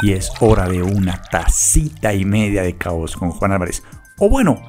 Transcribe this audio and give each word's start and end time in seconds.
y 0.00 0.12
es 0.12 0.30
hora 0.40 0.68
de 0.68 0.82
una 0.82 1.22
tacita 1.22 2.12
y 2.14 2.24
media 2.24 2.62
de 2.62 2.76
caos 2.76 3.16
con 3.16 3.30
Juan 3.30 3.52
Álvarez. 3.52 3.82
O 4.18 4.28
bueno, 4.28 4.62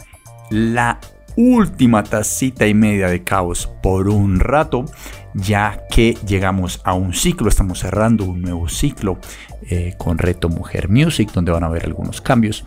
la 0.49 0.99
última 1.35 2.03
tacita 2.03 2.65
y 2.67 2.73
media 2.73 3.07
de 3.09 3.23
caos 3.23 3.69
por 3.83 4.09
un 4.09 4.39
rato, 4.39 4.85
ya 5.33 5.83
que 5.89 6.17
llegamos 6.25 6.81
a 6.83 6.93
un 6.93 7.13
ciclo, 7.13 7.49
estamos 7.49 7.79
cerrando 7.79 8.25
un 8.25 8.41
nuevo 8.41 8.67
ciclo 8.67 9.19
eh, 9.69 9.93
con 9.97 10.17
Reto 10.17 10.49
Mujer 10.49 10.89
Music, 10.89 11.31
donde 11.31 11.51
van 11.51 11.63
a 11.63 11.67
haber 11.67 11.85
algunos 11.85 12.21
cambios. 12.21 12.65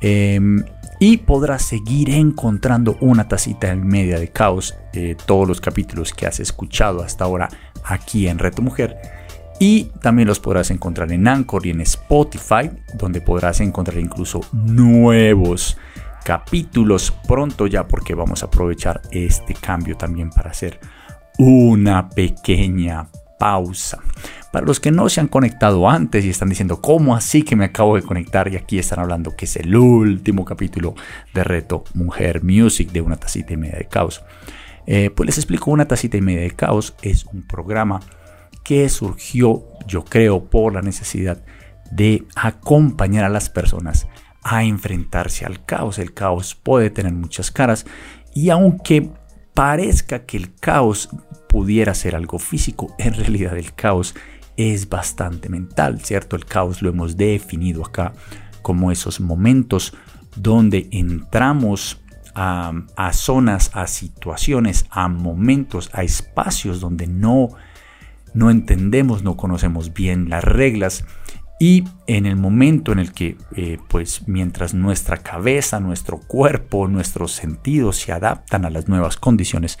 Em, 0.00 0.64
y 0.98 1.18
podrás 1.18 1.62
seguir 1.62 2.10
encontrando 2.10 2.96
una 3.00 3.28
tacita 3.28 3.72
y 3.72 3.76
media 3.78 4.18
de 4.18 4.28
caos, 4.28 4.76
eh, 4.92 5.16
todos 5.26 5.46
los 5.46 5.60
capítulos 5.60 6.12
que 6.12 6.26
has 6.26 6.40
escuchado 6.40 7.02
hasta 7.02 7.24
ahora 7.24 7.48
aquí 7.84 8.28
en 8.28 8.38
Reto 8.38 8.60
Mujer 8.60 9.19
y 9.60 9.84
también 10.00 10.26
los 10.26 10.40
podrás 10.40 10.70
encontrar 10.70 11.12
en 11.12 11.28
Anchor 11.28 11.66
y 11.66 11.70
en 11.70 11.82
Spotify, 11.82 12.70
donde 12.94 13.20
podrás 13.20 13.60
encontrar 13.60 13.98
incluso 13.98 14.40
nuevos 14.52 15.76
capítulos 16.24 17.12
pronto 17.28 17.66
ya 17.66 17.86
porque 17.86 18.14
vamos 18.14 18.42
a 18.42 18.46
aprovechar 18.46 19.02
este 19.10 19.52
cambio 19.54 19.98
también 19.98 20.30
para 20.30 20.50
hacer 20.50 20.80
una 21.36 22.08
pequeña 22.08 23.08
pausa. 23.38 23.98
Para 24.50 24.64
los 24.64 24.80
que 24.80 24.90
no 24.90 25.10
se 25.10 25.20
han 25.20 25.28
conectado 25.28 25.90
antes 25.90 26.24
y 26.24 26.30
están 26.30 26.48
diciendo, 26.48 26.80
¿cómo 26.80 27.14
así 27.14 27.42
que 27.42 27.54
me 27.54 27.66
acabo 27.66 27.96
de 27.96 28.02
conectar? 28.02 28.50
Y 28.50 28.56
aquí 28.56 28.78
están 28.78 29.00
hablando 29.00 29.36
que 29.36 29.44
es 29.44 29.56
el 29.56 29.76
último 29.76 30.46
capítulo 30.46 30.94
de 31.34 31.44
Reto 31.44 31.84
Mujer 31.92 32.42
Music 32.42 32.92
de 32.92 33.02
una 33.02 33.16
tacita 33.16 33.52
y 33.52 33.58
media 33.58 33.76
de 33.78 33.84
caos. 33.84 34.22
Eh, 34.86 35.10
pues 35.14 35.26
les 35.26 35.36
explico, 35.36 35.70
una 35.70 35.86
tacita 35.86 36.16
y 36.16 36.22
media 36.22 36.40
de 36.40 36.50
caos 36.52 36.94
es 37.02 37.26
un 37.26 37.46
programa 37.46 38.00
que 38.64 38.88
surgió, 38.88 39.64
yo 39.86 40.04
creo, 40.04 40.44
por 40.44 40.74
la 40.74 40.82
necesidad 40.82 41.42
de 41.90 42.24
acompañar 42.36 43.24
a 43.24 43.28
las 43.28 43.50
personas 43.50 44.06
a 44.42 44.64
enfrentarse 44.64 45.44
al 45.44 45.64
caos. 45.64 45.98
El 45.98 46.14
caos 46.14 46.54
puede 46.54 46.90
tener 46.90 47.12
muchas 47.12 47.50
caras 47.50 47.86
y 48.34 48.50
aunque 48.50 49.10
parezca 49.54 50.24
que 50.24 50.36
el 50.36 50.54
caos 50.54 51.10
pudiera 51.48 51.94
ser 51.94 52.14
algo 52.14 52.38
físico, 52.38 52.94
en 52.98 53.14
realidad 53.14 53.56
el 53.56 53.74
caos 53.74 54.14
es 54.56 54.88
bastante 54.88 55.48
mental, 55.48 56.00
¿cierto? 56.00 56.36
El 56.36 56.44
caos 56.44 56.82
lo 56.82 56.90
hemos 56.90 57.16
definido 57.16 57.84
acá 57.84 58.12
como 58.62 58.92
esos 58.92 59.20
momentos 59.20 59.94
donde 60.36 60.88
entramos 60.92 62.00
a, 62.34 62.72
a 62.94 63.12
zonas, 63.12 63.70
a 63.74 63.86
situaciones, 63.86 64.86
a 64.90 65.08
momentos, 65.08 65.90
a 65.92 66.02
espacios 66.02 66.80
donde 66.80 67.06
no 67.06 67.48
no 68.34 68.50
entendemos, 68.50 69.22
no 69.22 69.36
conocemos 69.36 69.92
bien 69.92 70.28
las 70.28 70.44
reglas 70.44 71.04
y 71.58 71.84
en 72.06 72.24
el 72.24 72.36
momento 72.36 72.90
en 72.90 72.98
el 73.00 73.12
que, 73.12 73.36
eh, 73.54 73.78
pues 73.88 74.26
mientras 74.26 74.72
nuestra 74.72 75.18
cabeza, 75.18 75.78
nuestro 75.78 76.18
cuerpo, 76.18 76.88
nuestros 76.88 77.32
sentidos 77.32 77.98
se 77.98 78.12
adaptan 78.12 78.64
a 78.64 78.70
las 78.70 78.88
nuevas 78.88 79.18
condiciones, 79.18 79.78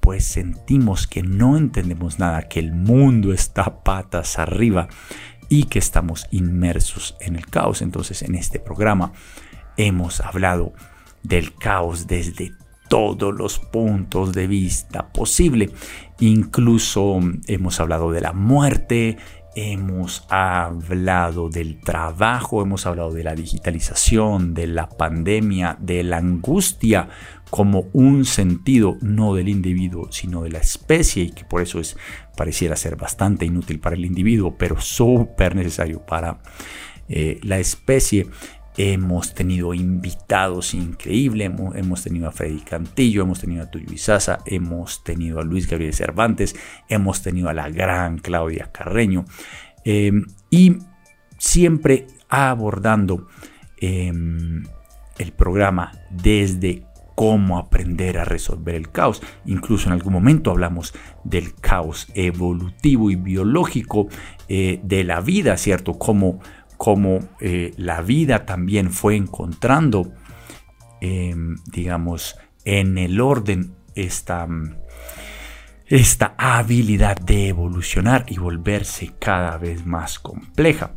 pues 0.00 0.26
sentimos 0.26 1.06
que 1.06 1.22
no 1.22 1.56
entendemos 1.56 2.18
nada, 2.18 2.48
que 2.48 2.60
el 2.60 2.72
mundo 2.72 3.32
está 3.32 3.82
patas 3.82 4.38
arriba 4.38 4.88
y 5.48 5.64
que 5.64 5.78
estamos 5.78 6.26
inmersos 6.32 7.16
en 7.20 7.36
el 7.36 7.46
caos. 7.46 7.80
Entonces 7.80 8.20
en 8.20 8.34
este 8.34 8.58
programa 8.58 9.12
hemos 9.78 10.20
hablado 10.20 10.74
del 11.22 11.54
caos 11.54 12.06
desde 12.06 12.52
todos 12.90 13.34
los 13.34 13.58
puntos 13.58 14.34
de 14.34 14.46
vista 14.46 15.12
posible. 15.12 15.70
Incluso 16.22 17.18
hemos 17.48 17.80
hablado 17.80 18.12
de 18.12 18.20
la 18.20 18.32
muerte, 18.32 19.16
hemos 19.56 20.24
hablado 20.28 21.48
del 21.48 21.80
trabajo, 21.80 22.62
hemos 22.62 22.86
hablado 22.86 23.10
de 23.10 23.24
la 23.24 23.34
digitalización, 23.34 24.54
de 24.54 24.68
la 24.68 24.88
pandemia, 24.88 25.76
de 25.80 26.04
la 26.04 26.18
angustia 26.18 27.08
como 27.50 27.86
un 27.92 28.24
sentido 28.24 28.98
no 29.00 29.34
del 29.34 29.48
individuo, 29.48 30.12
sino 30.12 30.44
de 30.44 30.50
la 30.50 30.60
especie 30.60 31.24
y 31.24 31.30
que 31.32 31.44
por 31.44 31.60
eso 31.60 31.80
es 31.80 31.96
pareciera 32.36 32.76
ser 32.76 32.94
bastante 32.94 33.44
inútil 33.44 33.80
para 33.80 33.96
el 33.96 34.04
individuo, 34.04 34.54
pero 34.56 34.80
súper 34.80 35.56
necesario 35.56 36.06
para 36.06 36.38
eh, 37.08 37.40
la 37.42 37.58
especie. 37.58 38.28
Hemos 38.76 39.34
tenido 39.34 39.74
invitados 39.74 40.72
increíbles, 40.72 41.50
hemos, 41.74 42.02
tenido 42.02 42.28
a 42.28 42.32
Freddy 42.32 42.60
Cantillo, 42.60 43.22
hemos 43.22 43.40
tenido 43.40 43.64
a 43.64 43.70
Tuyo 43.70 43.92
Izaza, 43.92 44.38
hemos 44.46 45.04
tenido 45.04 45.40
a 45.40 45.44
Luis 45.44 45.68
Gabriel 45.68 45.92
Cervantes, 45.92 46.56
hemos 46.88 47.22
tenido 47.22 47.50
a 47.50 47.54
la 47.54 47.68
gran 47.68 48.18
Claudia 48.18 48.70
Carreño 48.72 49.26
em, 49.84 50.24
y 50.48 50.78
siempre 51.36 52.06
abordando 52.30 53.28
em, 53.76 54.64
el 55.18 55.32
programa 55.32 55.92
desde 56.10 56.84
cómo 57.14 57.58
aprender 57.58 58.18
a 58.18 58.24
resolver 58.24 58.74
el 58.74 58.90
caos. 58.90 59.22
Incluso 59.44 59.88
en 59.88 59.92
algún 59.92 60.12
momento 60.12 60.50
hablamos 60.50 60.94
del 61.24 61.54
caos 61.54 62.08
evolutivo 62.14 63.10
y 63.10 63.16
biológico 63.16 64.08
eh, 64.48 64.80
de 64.82 65.04
la 65.04 65.20
vida, 65.20 65.56
¿cierto? 65.56 65.98
Cómo 65.98 66.40
como 66.82 67.20
eh, 67.38 67.72
la 67.76 68.02
vida 68.02 68.44
también 68.44 68.90
fue 68.90 69.14
encontrando, 69.14 70.14
em, 71.00 71.54
digamos, 71.66 72.36
en 72.64 72.98
el 72.98 73.20
orden 73.20 73.76
esta, 73.94 74.48
esta 75.86 76.34
habilidad 76.36 77.14
de 77.18 77.46
evolucionar 77.46 78.24
y 78.26 78.36
volverse 78.38 79.12
cada 79.20 79.58
vez 79.58 79.86
más 79.86 80.18
compleja. 80.18 80.96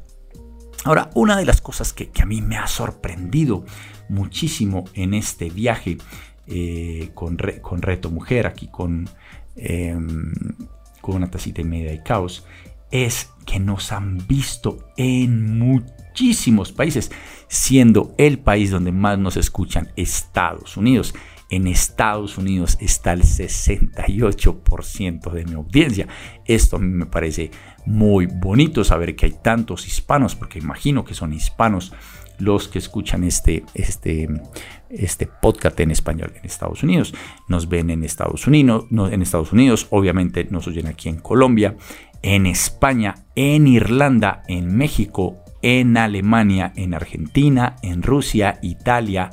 Ahora, 0.86 1.12
una 1.14 1.38
de 1.38 1.46
las 1.46 1.62
cosas 1.62 1.94
que, 1.94 2.10
a 2.20 2.26
mí 2.26 2.42
me 2.42 2.58
ha 2.58 2.66
sorprendido 2.66 3.64
muchísimo 4.10 4.86
en 4.96 5.14
este 5.14 5.52
viaje 5.52 6.00
eh, 6.48 7.12
con, 7.14 7.38
con, 7.62 7.84
Reto 7.84 8.10
Mujer, 8.10 8.48
aquí 8.48 8.70
con, 8.72 9.08
em, 9.56 10.34
con 11.00 11.18
una 11.18 11.30
tacita 11.30 11.62
y 11.62 11.66
media 11.66 11.92
de 11.92 12.02
caos, 12.02 12.44
es 12.90 13.30
que 13.46 13.60
nos 13.60 13.92
han 13.92 14.26
visto 14.28 14.92
en 14.98 15.60
muchísimos 15.60 16.72
países, 16.72 17.12
siendo 17.48 18.16
el 18.18 18.40
país 18.40 18.72
donde 18.72 18.92
más 18.92 19.20
nos 19.20 19.38
escuchan 19.38 19.92
Estados 19.96 20.78
Unidos. 20.78 21.14
En 21.52 21.68
Estados 21.68 22.40
Unidos 22.40 22.76
está 22.82 23.14
el 23.14 23.22
68% 23.22 25.32
de 25.32 25.46
mi 25.46 25.54
audiencia. 25.54 26.08
Esto 26.46 26.78
a 26.78 26.80
mí 26.80 26.88
me 26.88 27.06
parece 27.06 27.52
muy 27.86 28.26
bonito 28.26 28.84
saber 28.84 29.16
que 29.16 29.28
hay 29.28 29.36
tantos 29.44 29.86
hispanos, 29.88 30.34
porque 30.36 30.58
imagino 30.58 31.06
que 31.06 31.14
son 31.14 31.34
hispanos 31.34 31.94
los 32.40 32.68
que 32.68 32.80
escuchan 32.80 33.24
este, 33.24 33.64
este, 33.74 34.28
este 34.90 35.28
podcast 35.28 35.80
en 35.80 35.92
español 35.92 36.34
en 36.36 36.46
Estados 36.46 36.84
Unidos. 36.84 37.14
Nos 37.48 37.70
ven 37.70 37.90
en 37.90 38.04
Estados 38.04 38.48
Unidos, 38.48 38.86
en 38.92 39.22
Estados 39.22 39.54
Unidos, 39.54 39.88
obviamente 39.92 40.48
nos 40.50 40.68
oyen 40.68 40.88
aquí 40.88 41.10
en 41.10 41.18
Colombia, 41.18 41.76
en 42.26 42.48
España, 42.48 43.14
en 43.36 43.68
Irlanda, 43.68 44.42
en 44.48 44.76
México, 44.76 45.44
en 45.62 45.96
Alemania, 45.96 46.74
en 46.76 46.96
Argentina, 46.96 47.76
en 47.84 48.02
Rusia, 48.02 48.58
Italia, 48.64 49.30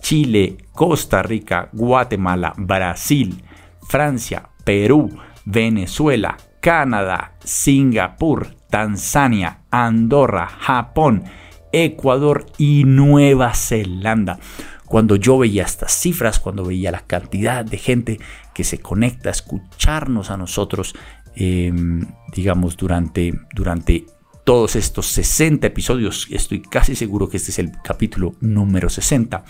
Chile, 0.00 0.56
Costa 0.72 1.22
Rica, 1.22 1.68
Guatemala, 1.74 2.54
Brasil, 2.56 3.44
Francia, 3.86 4.48
Perú, 4.64 5.20
Venezuela, 5.44 6.38
Canadá, 6.60 7.34
Singapur, 7.44 8.54
Tanzania, 8.70 9.58
Andorra, 9.70 10.46
Japón, 10.46 11.24
Ecuador 11.72 12.46
y 12.56 12.84
Nueva 12.84 13.52
Zelanda. 13.52 14.38
Cuando 14.86 15.14
yo 15.14 15.38
veía 15.38 15.62
estas 15.62 15.92
cifras, 15.92 16.40
cuando 16.40 16.64
veía 16.64 16.90
la 16.90 17.06
cantidad 17.06 17.64
de 17.64 17.78
gente 17.78 18.18
que 18.54 18.64
se 18.64 18.78
conecta 18.80 19.28
a 19.28 19.32
escucharnos 19.32 20.30
a 20.30 20.36
nosotros, 20.36 20.96
Em, 21.36 22.06
digamos, 22.34 22.76
durante, 22.76 23.32
durante 23.54 24.06
todos 24.44 24.76
estos 24.76 25.06
60 25.06 25.66
episodios, 25.66 26.26
estoy 26.30 26.60
casi 26.60 26.96
seguro 26.96 27.28
que 27.28 27.36
este 27.36 27.50
es 27.50 27.58
el 27.58 27.72
capítulo 27.82 28.34
número 28.40 28.88
60, 28.88 29.44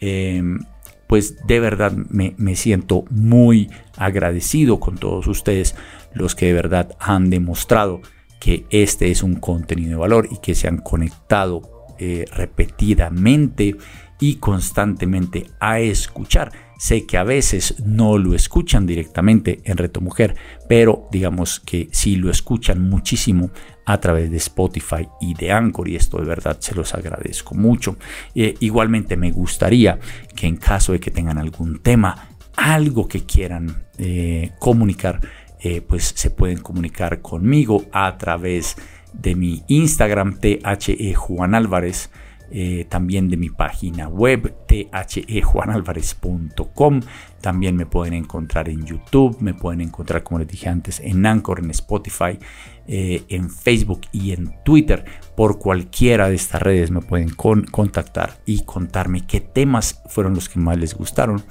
em, 0.00 0.58
pues 1.06 1.36
de 1.46 1.60
verdad 1.60 1.92
me, 1.92 2.34
me, 2.36 2.56
siento 2.56 3.04
muy 3.10 3.70
agradecido 3.96 4.80
con 4.80 4.98
todos 4.98 5.26
ustedes, 5.26 5.74
los 6.12 6.34
que 6.34 6.46
de 6.46 6.52
verdad 6.52 6.96
han 6.98 7.30
demostrado 7.30 8.02
que 8.40 8.66
este 8.70 9.10
es 9.10 9.22
un 9.22 9.36
contenido 9.36 9.90
de 9.90 9.96
valor 9.96 10.28
y 10.30 10.38
que 10.38 10.54
se 10.54 10.68
han 10.68 10.78
conectado 10.78 11.76
eh, 11.98 12.26
repetidamente 12.30 13.76
y 14.20 14.36
constantemente 14.36 15.46
a 15.60 15.80
escuchar. 15.80 16.65
Sé 16.78 17.06
que 17.06 17.16
a 17.16 17.24
veces 17.24 17.82
no 17.84 18.18
lo 18.18 18.34
escuchan 18.34 18.86
directamente 18.86 19.60
en 19.64 19.78
Reto 19.78 20.00
Mujer, 20.00 20.36
pero 20.68 21.08
digamos 21.10 21.60
que 21.60 21.88
sí 21.92 22.16
lo 22.16 22.30
escuchan 22.30 22.88
muchísimo 22.88 23.50
a 23.86 23.98
través 23.98 24.30
de 24.30 24.36
Spotify 24.36 25.08
y 25.20 25.34
de 25.34 25.52
Anchor 25.52 25.88
y 25.88 25.96
esto 25.96 26.18
de 26.18 26.26
verdad 26.26 26.58
se 26.60 26.74
los 26.74 26.92
agradezco 26.94 27.54
mucho. 27.54 27.96
Eh, 28.34 28.54
igualmente 28.60 29.16
me 29.16 29.30
gustaría 29.30 29.98
que 30.34 30.46
en 30.46 30.56
caso 30.56 30.92
de 30.92 31.00
que 31.00 31.10
tengan 31.10 31.38
algún 31.38 31.78
tema, 31.78 32.28
algo 32.56 33.08
que 33.08 33.24
quieran 33.24 33.86
eh, 33.96 34.50
comunicar, 34.58 35.20
eh, 35.60 35.80
pues 35.80 36.12
se 36.14 36.30
pueden 36.30 36.58
comunicar 36.58 37.22
conmigo 37.22 37.86
a 37.92 38.18
través 38.18 38.76
de 39.14 39.34
mi 39.34 39.62
Instagram, 39.68 40.38
THE 40.38 41.14
Juan 41.14 41.54
Álvarez. 41.54 42.10
Eh, 42.50 42.86
también 42.88 43.28
de 43.28 43.36
mi 43.36 43.50
página 43.50 44.08
web 44.08 44.54
thejuanalvarez.com. 44.66 47.00
También 47.40 47.76
me 47.76 47.86
pueden 47.86 48.14
encontrar 48.14 48.68
en 48.68 48.84
YouTube, 48.84 49.36
me 49.40 49.54
pueden 49.54 49.80
encontrar, 49.80 50.22
como 50.22 50.38
les 50.38 50.46
dije 50.48 50.68
antes, 50.68 51.00
en 51.00 51.26
Anchor, 51.26 51.58
en 51.60 51.70
Spotify, 51.70 52.38
eh, 52.86 53.24
en 53.28 53.50
Facebook 53.50 54.02
y 54.12 54.32
en 54.32 54.54
Twitter. 54.64 55.04
Por 55.36 55.58
cualquiera 55.58 56.28
de 56.28 56.36
estas 56.36 56.62
redes 56.62 56.90
me 56.90 57.02
pueden 57.02 57.30
contactar 57.30 58.38
y 58.46 58.64
contarme 58.64 59.26
qué 59.26 59.40
temas 59.40 60.02
fueron 60.08 60.34
los 60.34 60.48
que 60.48 60.60
más 60.60 60.78
les 60.78 60.94
gustaron. 60.94 61.42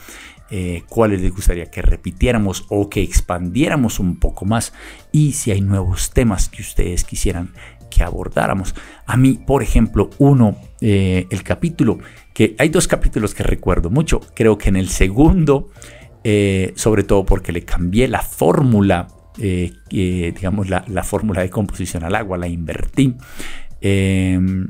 Eh, 0.52 0.84
cuáles 0.90 1.24
les 1.24 1.34
gustaría 1.34 1.72
que 1.72 1.82
repitiéramos 1.82 2.68
o 2.70 2.88
que 2.88 3.02
expandiéramos 3.02 4.00
un 4.00 4.20
poco 4.20 4.46
más 4.46 4.74
y 5.12 5.32
si 5.32 5.50
hay 5.50 5.62
nuevos 5.62 6.12
temas 6.12 6.50
que 6.50 6.62
ustedes 6.62 7.04
quisieran 7.04 7.52
que 7.90 8.04
abordáramos. 8.04 8.76
A 9.06 9.18
mí, 9.18 9.34
por 9.34 9.64
ejemplo, 9.64 10.10
uno, 10.18 10.58
eh, 10.88 11.26
el 11.32 11.42
capítulo, 11.42 11.98
que 12.32 12.56
hay 12.60 12.70
dos 12.70 12.88
capítulos 12.88 13.34
que 13.34 13.42
recuerdo 13.42 13.90
mucho. 13.90 14.20
Creo 14.36 14.60
que 14.60 14.70
en 14.70 14.76
el 14.76 14.90
segundo, 14.90 15.72
eh, 16.24 16.74
sobre 16.76 17.04
todo 17.04 17.26
porque 17.26 17.52
le 17.52 17.64
cambié 17.64 18.08
la 18.08 18.22
fórmula, 18.22 19.08
eh, 19.40 19.74
digamos, 19.90 20.70
la, 20.70 21.04
fórmula 21.04 21.42
de 21.42 21.50
composición 21.50 22.04
al 22.04 22.14
agua, 22.14 22.38
la 22.38 22.48
invertí. 22.48 23.16
Em, 23.82 24.70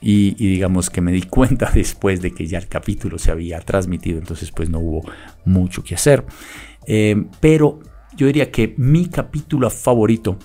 y, 0.00 0.34
digamos 0.34 0.88
que 0.88 1.00
me 1.00 1.10
di 1.10 1.22
cuenta 1.22 1.68
después 1.74 2.22
de 2.22 2.30
que 2.30 2.46
ya 2.46 2.58
el 2.58 2.68
capítulo 2.68 3.18
se 3.18 3.32
había 3.32 3.58
transmitido, 3.58 4.20
entonces 4.20 4.52
pues 4.52 4.70
no 4.70 4.78
hubo 4.78 5.02
mucho 5.44 5.82
que 5.82 5.96
hacer. 5.96 6.24
Em, 6.86 7.28
pero 7.40 7.80
yo 8.16 8.28
diría 8.28 8.52
que 8.52 8.72
mi 8.76 9.08
capítulo 9.08 9.68
favorito 9.68 10.38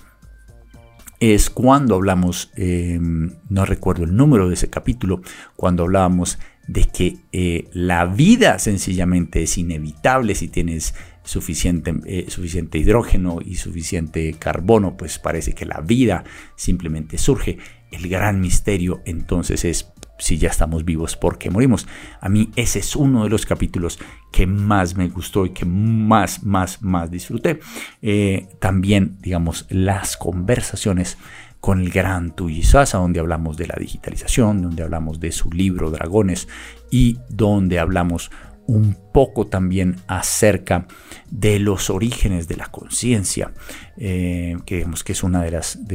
es 1.20 1.50
cuando 1.50 1.94
hablamos, 1.94 2.50
em, 2.56 3.32
no 3.48 3.64
recuerdo 3.64 4.04
el 4.04 4.16
número 4.16 4.48
de 4.48 4.54
ese 4.54 4.68
capítulo, 4.68 5.22
cuando 5.56 5.84
hablábamos 5.84 6.38
de 6.66 6.84
que 6.84 7.16
eh, 7.32 7.68
la 7.72 8.06
vida 8.06 8.58
sencillamente 8.58 9.42
es 9.42 9.56
inevitable 9.56 10.34
si 10.34 10.48
tienes 10.48 10.94
suficiente, 11.22 11.94
eh, 12.06 12.26
suficiente 12.28 12.78
hidrógeno 12.78 13.38
y 13.44 13.56
suficiente 13.56 14.34
carbono, 14.38 14.96
pues 14.96 15.18
parece 15.18 15.52
que 15.52 15.64
la 15.64 15.80
vida 15.80 16.24
simplemente 16.54 17.18
surge. 17.18 17.58
El 17.90 18.08
gran 18.08 18.40
misterio 18.40 19.00
entonces 19.04 19.64
es 19.64 19.92
si 20.18 20.38
ya 20.38 20.48
estamos 20.48 20.84
vivos, 20.84 21.16
¿por 21.16 21.38
qué 21.38 21.50
morimos? 21.50 21.86
A 22.20 22.28
mí 22.28 22.50
ese 22.56 22.78
es 22.78 22.96
uno 22.96 23.24
de 23.24 23.30
los 23.30 23.46
capítulos 23.46 23.98
que 24.32 24.46
más 24.46 24.96
me 24.96 25.08
gustó 25.08 25.46
y 25.46 25.50
que 25.50 25.64
más, 25.64 26.42
más, 26.44 26.82
más 26.82 27.10
disfruté. 27.10 27.60
Eh, 28.02 28.48
también, 28.58 29.18
digamos, 29.20 29.66
las 29.68 30.16
conversaciones 30.16 31.18
con 31.60 31.80
el 31.80 31.90
gran 31.90 32.34
Tuyi 32.34 32.62
Sasa, 32.62 32.98
donde 32.98 33.20
hablamos 33.20 33.56
de 33.56 33.66
la 33.66 33.76
digitalización, 33.78 34.62
donde 34.62 34.82
hablamos 34.82 35.20
de 35.20 35.32
su 35.32 35.50
libro 35.50 35.90
Dragones 35.90 36.48
y 36.90 37.18
donde 37.28 37.78
hablamos 37.78 38.30
un 38.66 38.96
poco 39.12 39.46
también 39.46 39.96
acerca 40.06 40.86
de 41.30 41.58
los 41.58 41.88
orígenes 41.90 42.48
de 42.48 42.56
la 42.56 42.66
conciencia, 42.66 43.52
eh, 43.96 44.56
que 44.66 44.76
digamos 44.76 45.04
que 45.04 45.12
es 45.12 45.22
una 45.22 45.42
de 45.42 45.50
las 45.52 45.86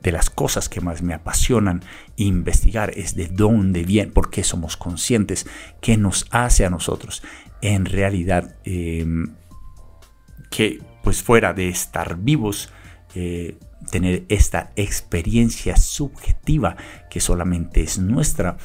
de 0.00 0.12
las 0.12 0.30
cosas 0.30 0.68
que 0.68 0.80
más 0.80 1.02
me 1.02 1.14
apasionan 1.14 1.82
investigar 2.16 2.92
es 2.96 3.14
de 3.14 3.26
dónde 3.26 3.84
viene, 3.84 4.12
por 4.12 4.30
qué 4.30 4.44
somos 4.44 4.76
conscientes, 4.76 5.46
qué 5.80 5.96
nos 5.96 6.26
hace 6.30 6.64
a 6.64 6.70
nosotros. 6.70 7.22
En 7.60 7.84
realidad 7.84 8.56
em, 8.64 9.34
que 10.50 10.80
pues 11.02 11.22
fuera 11.22 11.52
de 11.52 11.68
estar 11.68 12.18
vivos, 12.18 12.70
eh, 13.14 13.58
tener 13.90 14.24
esta 14.28 14.72
experiencia 14.76 15.76
subjetiva 15.76 16.76
que 17.10 17.20
solamente 17.20 17.82
es 17.82 17.98
nuestra 17.98 18.56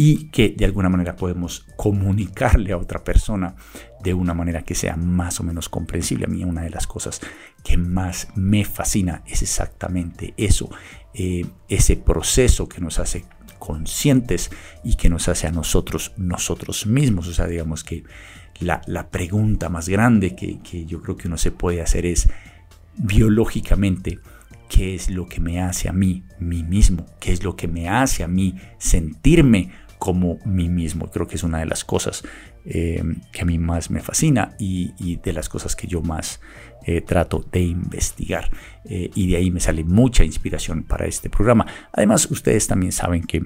y 0.00 0.28
que 0.28 0.54
de 0.56 0.64
alguna 0.64 0.88
manera 0.88 1.16
podemos 1.16 1.66
comunicarle 1.76 2.72
a 2.72 2.78
otra 2.78 3.02
persona 3.02 3.56
de 4.00 4.14
una 4.14 4.32
manera 4.32 4.62
que 4.62 4.76
sea 4.76 4.96
más 4.96 5.40
o 5.40 5.42
menos 5.42 5.68
comprensible. 5.68 6.26
A 6.26 6.28
mí 6.28 6.44
una 6.44 6.62
de 6.62 6.70
las 6.70 6.86
cosas 6.86 7.20
que 7.64 7.76
más 7.76 8.28
me 8.36 8.64
fascina 8.64 9.24
es 9.26 9.42
exactamente 9.42 10.34
eso, 10.36 10.70
eh, 11.14 11.44
ese 11.68 11.96
proceso 11.96 12.68
que 12.68 12.80
nos 12.80 13.00
hace 13.00 13.24
conscientes 13.58 14.50
y 14.84 14.94
que 14.94 15.10
nos 15.10 15.26
hace 15.26 15.48
a 15.48 15.50
nosotros 15.50 16.12
nosotros 16.16 16.86
mismos. 16.86 17.26
O 17.26 17.34
sea, 17.34 17.48
digamos 17.48 17.82
que 17.82 18.04
la, 18.60 19.08
pregunta 19.10 19.68
más 19.68 19.88
grande 19.88 20.36
que, 20.36 20.60
que 20.60 20.86
yo 20.86 21.02
creo 21.02 21.16
que 21.16 21.26
uno 21.26 21.38
se 21.38 21.50
puede 21.50 21.82
hacer 21.82 22.06
es 22.06 22.28
biológicamente, 22.96 24.20
¿qué 24.68 24.94
es 24.94 25.10
lo 25.10 25.26
que 25.26 25.40
me 25.40 25.60
hace 25.60 25.88
a 25.88 25.92
mí, 25.92 26.22
mí 26.38 26.62
mismo? 26.62 27.04
¿Qué 27.18 27.32
es 27.32 27.42
lo 27.42 27.56
que 27.56 27.66
me 27.66 27.88
hace 27.88 28.22
a 28.22 28.28
mí 28.28 28.54
sentirme 28.78 29.72
como 29.98 30.38
mí 30.44 30.68
mismo. 30.68 31.10
Creo 31.10 31.26
que 31.26 31.36
es 31.36 31.42
una 31.42 31.58
de 31.58 31.66
las 31.66 31.84
cosas 31.84 32.22
eh, 32.64 33.02
que 33.32 33.42
a 33.42 33.44
mí 33.44 33.58
más 33.58 33.90
me 33.90 34.00
fascina 34.00 34.54
y, 34.58 35.16
de 35.16 35.32
las 35.32 35.48
cosas 35.48 35.74
que 35.74 35.86
yo 35.86 36.02
más 36.02 36.40
eh, 36.86 37.00
trato 37.00 37.44
de 37.50 37.60
investigar. 37.60 38.50
Eh, 38.84 39.10
y 39.14 39.30
de 39.30 39.36
ahí 39.36 39.50
me 39.50 39.60
sale 39.60 39.84
mucha 39.84 40.24
inspiración 40.24 40.84
para 40.84 41.06
este 41.06 41.28
programa. 41.28 41.66
Además, 41.92 42.30
ustedes 42.30 42.66
también 42.66 42.92
saben 42.92 43.24
que 43.24 43.42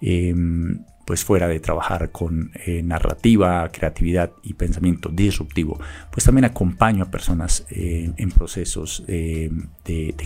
em, 0.00 0.84
pues 1.06 1.22
fuera 1.22 1.48
de 1.48 1.60
trabajar 1.60 2.10
con 2.12 2.50
narrativa, 2.82 3.68
creatividad 3.70 4.32
y 4.42 4.54
pensamiento 4.54 5.10
disruptivo, 5.10 5.78
pues 6.10 6.24
también 6.24 6.46
acompaño 6.46 7.04
a 7.04 7.10
personas 7.10 7.66
en 7.68 8.30
procesos 8.30 9.04
de, 9.06 9.50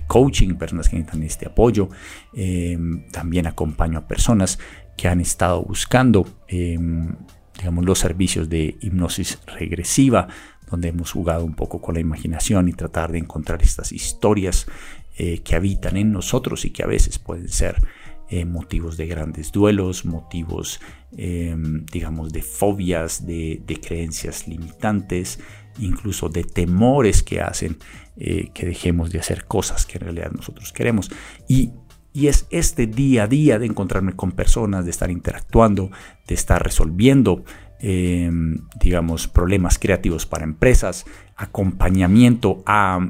coaching, 0.06 0.54
personas 0.54 0.88
que 0.88 0.96
necesitan 0.96 1.24
este 1.24 1.46
apoyo, 1.46 1.88
em, 2.32 3.08
también 3.10 3.48
acompaño 3.48 3.98
a 3.98 4.06
personas 4.06 4.60
que 4.98 5.08
han 5.08 5.20
estado 5.20 5.62
buscando 5.62 6.26
em, 6.48 7.14
digamos, 7.56 7.84
los 7.84 7.98
servicios 7.98 8.48
de 8.48 8.76
hipnosis 8.80 9.38
regresiva, 9.46 10.28
donde 10.70 10.88
hemos 10.88 11.12
jugado 11.12 11.44
un 11.44 11.54
poco 11.54 11.80
con 11.80 11.94
la 11.94 12.00
imaginación 12.00 12.68
y 12.68 12.72
tratar 12.72 13.12
de 13.12 13.18
encontrar 13.18 13.62
estas 13.62 13.92
historias 13.92 14.66
eh, 15.16 15.38
que 15.42 15.56
habitan 15.56 15.96
en 15.96 16.12
nosotros 16.12 16.64
y 16.64 16.70
que 16.70 16.82
a 16.82 16.86
veces 16.86 17.18
pueden 17.18 17.48
ser 17.48 17.76
eh, 18.28 18.44
motivos 18.44 18.96
de 18.96 19.06
grandes 19.06 19.52
duelos, 19.52 20.04
motivos, 20.04 20.80
em, 21.16 21.86
digamos, 21.86 22.32
de 22.32 22.42
fobias, 22.42 23.24
de, 23.24 23.80
creencias 23.82 24.46
limitantes, 24.46 25.38
incluso 25.78 26.28
de 26.28 26.44
temores 26.44 27.22
que 27.22 27.40
hacen 27.40 27.78
eh, 28.16 28.50
que 28.52 28.66
dejemos 28.66 29.10
de 29.10 29.20
hacer 29.20 29.46
cosas 29.46 29.86
que 29.86 29.96
en 29.98 30.04
realidad 30.04 30.32
nosotros 30.32 30.72
queremos. 30.72 31.10
Y 31.48 31.72
y 32.12 32.28
es 32.28 32.46
este 32.50 32.86
día 32.86 33.24
a 33.24 33.26
día 33.28 33.58
de 33.58 33.66
encontrarme 33.66 34.14
con 34.14 34.32
personas, 34.32 34.84
de 34.84 34.90
estar 34.90 35.10
interactuando, 35.10 35.90
de 36.26 36.34
estar 36.34 36.62
resolviendo, 36.62 37.44
em, 37.80 38.66
digamos, 38.80 39.28
problemas 39.28 39.78
creativos 39.78 40.26
para 40.26 40.44
empresas, 40.44 41.04
acompañamiento 41.36 42.64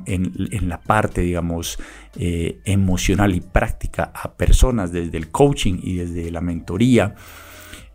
en, 0.05 0.69
la 0.69 0.81
parte, 0.81 1.23
digamos, 1.23 1.78
eh, 2.17 2.61
emocional 2.64 3.35
y 3.35 3.40
práctica 3.40 4.12
a 4.14 4.35
personas 4.35 4.93
desde 4.93 5.17
el 5.17 5.31
coaching 5.31 5.78
y 5.83 5.97
desde 5.97 6.31
la 6.31 6.40
mentoría. 6.40 7.14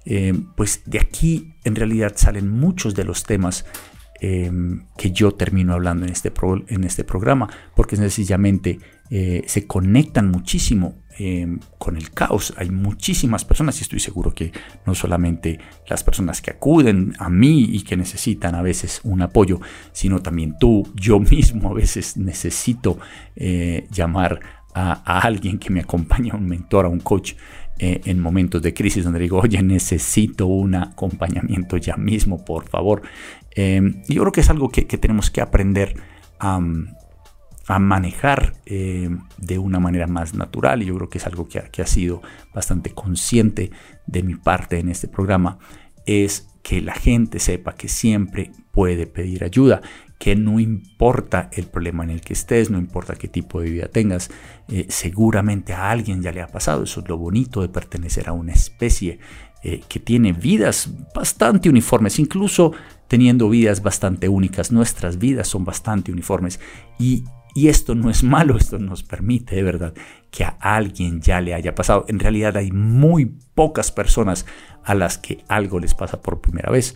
Em, 0.05 0.47
pues 0.55 0.81
de 0.85 0.99
aquí 0.99 1.53
en 1.63 1.75
realidad 1.75 2.13
salen 2.15 2.49
muchos 2.49 2.93
de 2.93 3.05
los 3.05 3.23
temas 3.23 3.65
em, 4.19 4.85
que 4.97 5.11
yo 5.11 5.33
termino 5.33 5.73
hablando 5.73 6.05
en 6.05 6.11
este, 6.11 6.31
en 6.67 6.83
este 6.83 7.03
programa, 7.03 7.49
porque 7.75 7.95
sencillamente 7.95 8.79
eh, 9.09 9.43
se 9.47 9.67
conectan 9.67 10.29
muchísimo 10.29 11.03
Em, 11.19 11.59
con 11.77 11.95
el 11.95 12.09
caos. 12.09 12.55
Hay 12.57 12.71
muchísimas 12.71 13.45
personas 13.45 13.77
y 13.77 13.83
estoy 13.83 13.99
seguro 13.99 14.33
que 14.33 14.51
no 14.87 14.95
solamente 14.95 15.59
las 15.87 16.03
personas 16.03 16.41
que 16.41 16.49
acuden 16.49 17.13
a 17.19 17.29
mí 17.29 17.67
y 17.69 17.83
que 17.83 17.95
necesitan 17.95 18.55
a 18.55 18.63
veces 18.63 18.99
un 19.03 19.21
apoyo, 19.21 19.61
sino 19.91 20.23
también 20.23 20.55
tú, 20.59 20.91
yo 20.95 21.19
mismo 21.31 21.69
a 21.69 21.73
veces 21.73 22.17
necesito 22.17 22.97
eh, 23.35 23.85
llamar 23.91 24.39
a, 24.73 25.19
alguien 25.19 25.59
que 25.59 25.69
me 25.69 25.81
acompañe, 25.81 26.31
a 26.31 26.35
un 26.35 26.47
mentor, 26.47 26.85
a 26.85 26.89
un 26.89 26.99
coach. 26.99 27.33
Eh, 27.79 28.01
en 28.05 28.19
momentos 28.19 28.61
de 28.61 28.71
crisis 28.73 29.03
donde 29.03 29.19
digo, 29.19 29.39
oye, 29.39 29.61
necesito 29.63 30.45
un 30.45 30.75
acompañamiento 30.75 31.77
ya 31.77 31.97
mismo, 31.97 32.45
por 32.45 32.69
favor. 32.69 33.01
Em, 33.55 34.01
yo 34.07 34.21
creo 34.21 34.31
que 34.31 34.41
es 34.41 34.49
algo 34.49 34.69
que, 34.69 34.83
tenemos 34.83 35.29
que 35.29 35.41
aprender 35.41 35.95
a, 36.39 36.59
a 37.67 37.79
manejar 37.79 38.53
eh, 38.65 39.09
de 39.37 39.59
una 39.59 39.79
manera 39.79 40.07
más 40.07 40.33
natural 40.33 40.81
y 40.81 40.85
yo 40.85 40.95
creo 40.95 41.09
que 41.09 41.17
es 41.19 41.27
algo 41.27 41.47
que 41.47 41.61
que 41.71 41.81
ha 41.81 41.87
sido 41.87 42.21
bastante 42.53 42.91
consciente 42.91 43.71
de 44.07 44.23
mi 44.23 44.35
parte 44.35 44.79
en 44.79 44.89
este 44.89 45.07
programa 45.07 45.59
es 46.05 46.49
que 46.63 46.81
la 46.81 46.93
gente 46.93 47.39
sepa 47.39 47.75
que 47.75 47.89
siempre 47.89 48.51
puede 48.71 49.05
pedir 49.05 49.43
ayuda, 49.43 49.81
que 50.17 50.35
no 50.35 50.59
importa 50.59 51.49
el 51.51 51.65
problema 51.65 52.03
en 52.05 52.11
el 52.11 52.21
que 52.21 52.33
estés, 52.33 52.69
no 52.69 52.77
importa 52.77 53.15
qué 53.15 53.27
tipo 53.27 53.59
de 53.59 53.69
vida 53.69 53.89
tengas, 53.89 54.31
eh, 54.69 54.85
seguramente 54.87 55.73
a 55.73 55.91
alguien 55.91 56.21
ya 56.21 56.31
le 56.31 56.41
ha 56.41 56.47
pasado. 56.47 56.83
Eso 56.83 57.01
es 57.01 57.09
lo 57.09 57.17
bonito 57.17 57.61
de 57.61 57.67
pertenecer 57.67 58.29
a 58.29 58.31
una 58.31 58.53
especie 58.53 59.19
eh, 59.63 59.81
que 59.87 59.99
tiene 59.99 60.31
vidas 60.31 60.89
bastante 61.13 61.69
uniformes, 61.69 62.17
incluso 62.19 62.71
teniendo 63.13 63.47
vidas 63.47 63.83
bastante 63.83 64.27
únicas. 64.27 64.71
Nuestras 64.71 65.19
vidas 65.19 65.47
son 65.47 65.65
bastante 65.65 66.11
uniformes 66.11 66.59
y, 66.97 67.25
y 67.53 67.67
esto 67.67 67.93
no 67.93 68.09
es 68.09 68.23
malo, 68.23 68.57
esto 68.57 68.79
nos 68.79 69.03
permite 69.03 69.55
de 69.55 69.61
verdad 69.61 69.93
que 70.31 70.45
a 70.45 70.57
alguien 70.59 71.21
ya 71.21 71.39
le 71.39 71.53
haya 71.53 71.75
pasado. 71.75 72.05
En 72.07 72.17
realidad 72.17 72.57
hay 72.57 72.71
muy 72.71 73.27
pocas 73.53 73.91
personas 73.91 74.47
a 74.83 74.95
las 74.95 75.19
que 75.19 75.45
algo 75.47 75.79
les 75.79 75.93
pasa 75.93 76.23
por 76.23 76.41
primera 76.41 76.71
vez. 76.71 76.95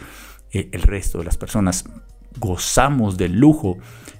Eh, 0.51 0.69
el 0.71 0.81
resto 0.81 1.19
de 1.19 1.25
las 1.25 1.37
personas 1.37 1.85
gozamos 2.39 3.17
del 3.17 3.39
lujo 3.39 3.77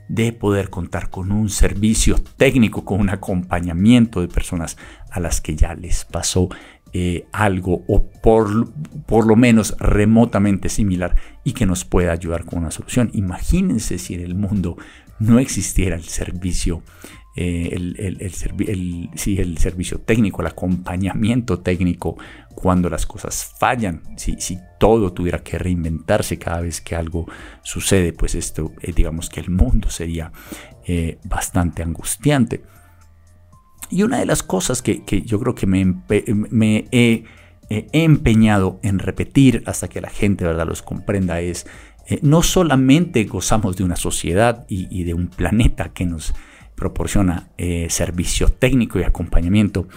de 0.07 0.33
poder 0.33 0.69
contar 0.69 1.09
con 1.09 1.31
un 1.31 1.49
servicio 1.49 2.17
técnico, 2.37 2.85
con 2.85 3.01
un 3.01 3.09
acompañamiento 3.09 4.21
de 4.21 4.27
personas 4.27 4.77
a 5.09 5.19
las 5.19 5.41
que 5.41 5.55
ya 5.55 5.73
les 5.73 6.05
pasó 6.05 6.47
eh, 6.93 7.25
algo 7.31 7.83
o 7.87 8.09
por, 8.09 8.71
por 9.05 9.27
lo 9.27 9.35
menos 9.35 9.75
remotamente 9.79 10.69
similar 10.69 11.15
y 11.43 11.53
que 11.53 11.65
nos 11.65 11.85
pueda 11.85 12.11
ayudar 12.11 12.45
con 12.45 12.59
una 12.59 12.71
solución. 12.71 13.09
Imagínense 13.13 13.97
si 13.97 14.13
en 14.13 14.21
el 14.21 14.35
mundo 14.35 14.77
no 15.19 15.39
existiera 15.39 15.95
el 15.95 16.03
servicio 16.03 16.83
eh, 17.39 17.69
el, 17.71 17.95
el, 17.99 18.19
el, 18.19 19.57
servicio 19.59 19.99
técnico, 19.99 20.41
el 20.41 20.47
acompañamiento 20.47 21.59
técnico 21.59 22.17
cuando 22.55 22.89
las 22.89 23.05
cosas 23.05 23.53
fallan, 23.59 24.01
si, 24.17 24.41
si, 24.41 24.57
todo 24.79 25.13
tuviera 25.13 25.43
que 25.43 25.59
reinventarse 25.59 26.39
cada 26.39 26.61
vez 26.61 26.81
que 26.81 26.95
algo 26.95 27.27
sucede, 27.61 28.11
pues 28.11 28.33
esto, 28.33 28.71
eh, 28.81 28.91
digamos 28.91 29.29
que 29.29 29.39
el 29.39 29.51
mundo 29.51 29.91
sería 29.91 30.31
eh, 30.87 31.19
bastante 31.25 31.83
angustiante. 31.83 32.63
Y 33.89 34.03
una 34.03 34.19
de 34.19 34.25
las 34.25 34.43
cosas 34.43 34.81
que, 34.81 35.03
yo 35.25 35.39
creo 35.39 35.55
que 35.55 35.67
me, 35.67 35.95
me 36.29 36.85
he, 36.91 37.23
empeñado 37.69 38.79
en 38.81 38.99
repetir 38.99 39.63
hasta 39.65 39.89
que 39.89 39.99
la 39.99 40.09
gente 40.09 40.45
¿verdad? 40.45 40.65
los 40.67 40.81
comprenda 40.81 41.41
es, 41.41 41.67
no 42.21 42.41
solamente 42.41 43.25
gozamos 43.25 43.75
de 43.75 43.83
una 43.83 43.97
sociedad 43.97 44.65
y, 44.69 44.87
y 44.89 45.03
de 45.03 45.13
un 45.13 45.27
planeta 45.27 45.89
que 45.89 46.05
nos 46.05 46.33
proporciona 46.77 47.49
eh, 47.57 47.87
servicio 47.89 48.49
técnico 48.49 48.99
y 48.99 49.03
acompañamiento, 49.03 49.87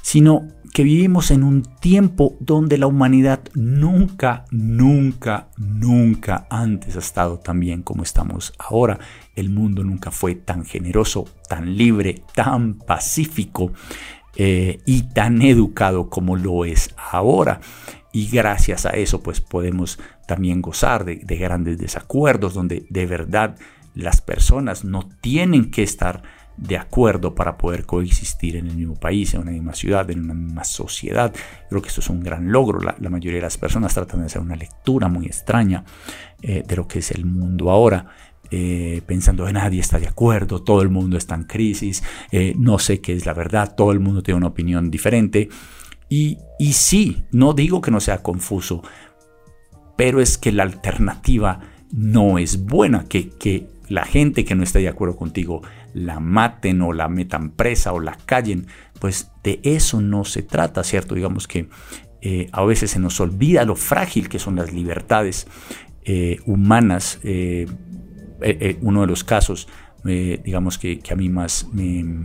sino 0.00 0.48
que 0.72 0.84
vivimos 0.84 1.30
en 1.30 1.42
un 1.42 1.62
tiempo 1.62 2.36
donde 2.40 2.78
la 2.78 2.86
humanidad 2.86 3.40
nunca, 3.54 4.44
nunca, 4.50 5.48
nunca 5.56 6.46
antes 6.50 6.96
ha 6.96 7.00
estado 7.00 7.38
tan 7.38 7.60
bien 7.60 7.82
como 7.82 8.02
estamos 8.02 8.52
ahora. 8.58 8.98
El 9.34 9.50
mundo 9.50 9.82
nunca 9.84 10.10
fue 10.10 10.34
tan 10.34 10.64
generoso, 10.64 11.26
tan 11.48 11.76
libre, 11.76 12.22
tan 12.34 12.74
pacífico 12.74 13.72
eh, 14.36 14.78
y 14.86 15.02
tan 15.02 15.42
educado 15.42 16.08
como 16.08 16.36
lo 16.36 16.64
es 16.64 16.94
ahora. 16.96 17.60
Y 18.12 18.28
gracias 18.28 18.86
a 18.86 18.90
eso 18.90 19.22
pues 19.22 19.40
podemos 19.40 19.98
también 20.26 20.62
gozar 20.62 21.04
de 21.04 21.36
grandes 21.36 21.78
desacuerdos 21.78 22.54
donde 22.54 22.86
de 22.90 23.06
verdad 23.06 23.56
las 23.94 24.20
personas 24.20 24.84
no 24.84 25.08
tienen 25.20 25.70
que 25.70 25.82
estar 25.82 26.22
de 26.60 26.76
acuerdo 26.76 27.34
para 27.34 27.56
poder 27.56 27.86
coexistir 27.86 28.56
en 28.56 28.66
el 28.66 28.76
mismo 28.76 28.94
país, 28.94 29.32
en 29.32 29.40
una 29.40 29.50
misma 29.50 29.72
ciudad, 29.72 30.10
en 30.10 30.24
una 30.24 30.34
misma 30.34 30.64
sociedad. 30.64 31.34
Creo 31.68 31.80
que 31.80 31.88
esto 31.88 32.00
es 32.00 32.10
un 32.10 32.20
gran 32.20 32.52
logro. 32.52 32.80
La, 32.80 33.10
mayoría 33.10 33.38
de 33.38 33.42
las 33.42 33.56
personas 33.56 33.94
tratan 33.94 34.20
de 34.20 34.26
hacer 34.26 34.42
una 34.42 34.56
lectura 34.56 35.08
muy 35.08 35.26
extraña 35.26 35.84
eh, 36.42 36.62
de 36.66 36.76
lo 36.76 36.86
que 36.86 36.98
es 36.98 37.10
el 37.12 37.24
mundo 37.24 37.70
ahora. 37.70 38.06
Eh, 38.50 39.00
pensando 39.06 39.46
que 39.46 39.52
nadie 39.52 39.80
está 39.80 39.98
de 39.98 40.08
acuerdo, 40.08 40.62
todo 40.62 40.82
el 40.82 40.88
mundo 40.88 41.16
está 41.16 41.36
en 41.36 41.44
crisis, 41.44 42.02
eh, 42.32 42.54
no 42.58 42.80
sé 42.80 43.00
qué 43.00 43.12
es 43.12 43.24
la 43.24 43.32
verdad, 43.32 43.76
todo 43.76 43.92
el 43.92 44.00
mundo 44.00 44.22
tiene 44.22 44.38
una 44.38 44.48
opinión 44.48 44.90
diferente. 44.90 45.48
Y, 46.08 46.38
y 46.58 46.72
sí, 46.72 47.24
no 47.30 47.54
digo 47.54 47.80
que 47.80 47.92
no 47.92 48.00
sea 48.00 48.22
confuso, 48.22 48.82
pero 49.96 50.20
es 50.20 50.36
que 50.36 50.52
la 50.52 50.64
alternativa 50.64 51.60
no 51.92 52.38
es 52.38 52.64
buena, 52.64 53.04
que, 53.04 53.30
que 53.30 53.68
la 53.88 54.04
gente 54.04 54.44
que 54.44 54.54
no 54.54 54.62
está 54.62 54.78
de 54.78 54.88
acuerdo 54.88 55.16
contigo 55.16 55.62
la 55.94 56.20
maten 56.20 56.82
o 56.82 56.92
la 56.92 57.08
metan 57.08 57.50
presa 57.50 57.92
o 57.92 58.00
la 58.00 58.16
callen, 58.26 58.66
pues 58.98 59.30
de 59.42 59.60
eso 59.62 60.00
no 60.00 60.24
se 60.24 60.42
trata, 60.42 60.84
¿cierto? 60.84 61.14
Digamos 61.14 61.48
que 61.48 61.68
eh, 62.22 62.48
a 62.52 62.64
veces 62.64 62.90
se 62.90 62.98
nos 62.98 63.18
olvida 63.20 63.64
lo 63.64 63.76
frágil 63.76 64.28
que 64.28 64.38
son 64.38 64.56
las 64.56 64.72
libertades 64.72 65.46
eh, 66.04 66.38
humanas. 66.46 67.18
Eh, 67.22 67.66
uno 68.80 69.02
de 69.02 69.06
los 69.06 69.22
casos, 69.22 69.68
digamos 70.02 70.78
que, 70.78 71.00
a 71.10 71.14
mí 71.14 71.28
más 71.28 71.68
me, 71.74 72.24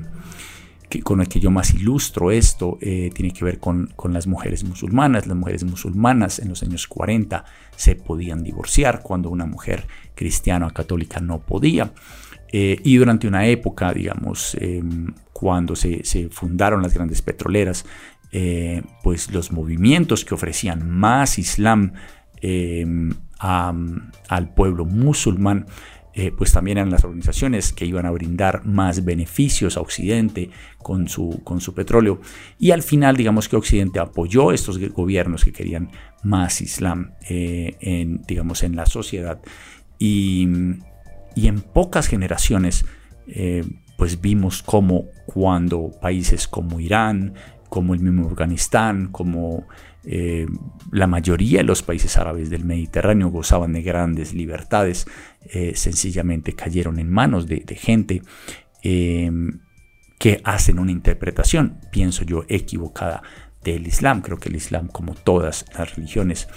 con 1.03 1.19
el 1.19 1.27
que 1.27 1.41
yo 1.41 1.51
más 1.51 1.73
ilustro 1.73 2.31
esto 2.31 2.77
tiene 2.79 3.33
que 3.33 3.43
ver 3.43 3.59
con, 3.59 3.87
con, 3.97 4.13
las 4.13 4.25
mujeres 4.25 4.63
musulmanas. 4.63 5.27
Las 5.27 5.35
mujeres 5.35 5.65
musulmanas 5.65 6.39
en 6.39 6.47
los 6.47 6.63
años 6.63 6.87
40 6.87 7.43
se 7.75 7.95
podían 7.95 8.43
divorciar 8.43 9.01
cuando 9.01 9.29
una 9.29 9.45
mujer 9.45 9.87
cristiana 10.15 10.67
o 10.67 10.71
católica 10.71 11.19
no 11.19 11.41
podía. 11.41 11.91
Eh, 12.57 12.79
y 12.85 12.95
durante 12.95 13.27
una 13.27 13.45
época, 13.47 13.91
digamos, 13.91 14.55
em, 14.61 15.13
cuando 15.33 15.75
se, 15.75 16.29
fundaron 16.31 16.81
las 16.83 16.93
grandes 16.93 17.21
petroleras, 17.21 17.85
eh, 18.31 18.81
pues 19.03 19.29
los 19.33 19.51
movimientos 19.51 20.23
que 20.23 20.35
ofrecían 20.35 20.89
más 20.89 21.37
Islam 21.37 21.91
em, 22.41 23.13
al 23.39 24.53
pueblo 24.53 24.85
musulmán, 24.85 25.65
eh, 26.13 26.31
pues 26.31 26.53
también 26.53 26.77
eran 26.77 26.91
las 26.91 27.03
organizaciones 27.03 27.73
que 27.73 27.85
iban 27.85 28.05
a 28.05 28.11
brindar 28.11 28.65
más 28.65 29.03
beneficios 29.03 29.75
a 29.75 29.81
Occidente 29.81 30.49
con 30.77 31.09
su, 31.09 31.41
con 31.43 31.59
su 31.59 31.73
petróleo. 31.73 32.21
Y 32.57 32.71
al 32.71 32.83
final, 32.83 33.17
digamos 33.17 33.49
que 33.49 33.57
Occidente 33.57 33.99
apoyó 33.99 34.53
estos 34.53 34.79
gobiernos 34.93 35.43
que 35.43 35.51
querían 35.51 35.89
más 36.23 36.61
Islam 36.61 37.15
en, 37.27 38.21
digamos, 38.21 38.63
en 38.63 38.77
la 38.77 38.85
sociedad. 38.85 39.41
Y, 39.99 40.47
en 41.35 41.61
pocas 41.61 42.07
generaciones, 42.07 42.85
eh, 43.27 43.63
pues 43.97 44.21
vimos 44.21 44.63
cómo 44.63 45.05
cuando 45.25 45.91
países 46.01 46.47
como 46.47 46.79
Irán, 46.79 47.33
como 47.69 47.93
el 47.93 47.99
mismo 47.99 48.27
Afganistán, 48.27 49.09
como 49.11 49.67
eh, 50.03 50.45
la 50.91 51.07
mayoría 51.07 51.59
de 51.59 51.63
los 51.63 51.81
países 51.81 52.17
árabes 52.17 52.49
del 52.49 52.63
Mediterráneo 52.63 53.29
gozaban 53.29 53.73
de 53.73 53.81
grandes 53.81 54.33
libertades, 54.33 55.07
eh, 55.53 55.73
sencillamente 55.75 56.53
cayeron 56.53 56.99
en 56.99 57.09
manos 57.11 57.47
de 57.47 57.75
gente 57.75 58.21
que 60.19 60.41
hacen 60.43 60.77
una 60.77 60.91
interpretación, 60.91 61.79
pienso 61.91 62.23
yo, 62.23 62.43
equivocada 62.47 63.23
del 63.63 63.87
Islam. 63.87 64.21
Creo 64.21 64.37
que 64.37 64.49
el 64.49 64.55
Islam, 64.55 64.87
como 64.87 65.15
todas 65.15 65.65
las 65.77 65.95
religiones, 65.95 66.47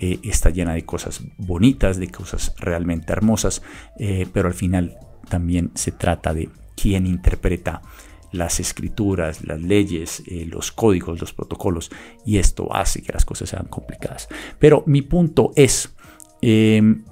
eh, 0.00 0.20
está 0.22 0.50
llena 0.50 0.74
de 0.74 0.84
cosas 0.84 1.22
bonitas, 1.36 1.98
de 1.98 2.08
cosas 2.08 2.54
realmente 2.58 3.12
hermosas, 3.12 3.62
eh, 3.98 4.26
pero 4.32 4.48
al 4.48 4.54
final 4.54 4.98
también 5.28 5.70
se 5.74 5.92
trata 5.92 6.32
de 6.32 6.48
quién 6.76 7.06
interpreta 7.06 7.82
las 8.30 8.60
escrituras, 8.60 9.44
las 9.44 9.60
leyes, 9.60 10.22
eh, 10.26 10.46
los 10.46 10.70
códigos, 10.70 11.20
los 11.20 11.32
protocolos, 11.32 11.90
y 12.24 12.38
esto 12.38 12.74
hace 12.74 13.02
que 13.02 13.12
las 13.12 13.24
cosas 13.24 13.48
sean 13.48 13.66
complicadas. 13.66 14.28
Pero 14.58 14.84
mi 14.86 15.02
punto 15.02 15.50
es, 15.56 15.94
em, 16.42 17.04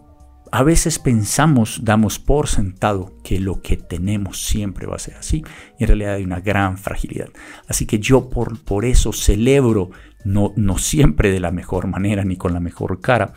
a 0.57 0.63
veces 0.63 0.99
pensamos, 0.99 1.81
damos 1.85 2.19
por 2.19 2.49
sentado 2.49 3.13
que 3.23 3.39
lo 3.41 3.61
que 3.61 3.77
tenemos 3.77 4.41
siempre 4.41 4.87
va 4.87 4.97
a 4.97 4.99
ser 4.99 5.17
así, 5.17 5.45
y 5.79 5.85
en 5.85 5.89
realidad 5.89 6.15
hay 6.15 6.25
una 6.25 6.41
gran 6.41 6.79
fragilidad. 6.79 7.29
Así 7.69 7.85
que 7.85 7.99
yo 7.99 8.31
por, 8.31 8.65
por 8.65 8.87
eso 8.87 9.13
celebro 9.13 9.91
no, 10.25 10.55
no 10.57 10.79
siempre 10.79 11.31
de 11.31 11.41
la 11.41 11.51
mejor 11.51 11.89
manera 11.89 12.25
ni 12.25 12.37
con 12.37 12.55
la 12.55 12.61
mejor 12.61 13.03
cara. 13.03 13.35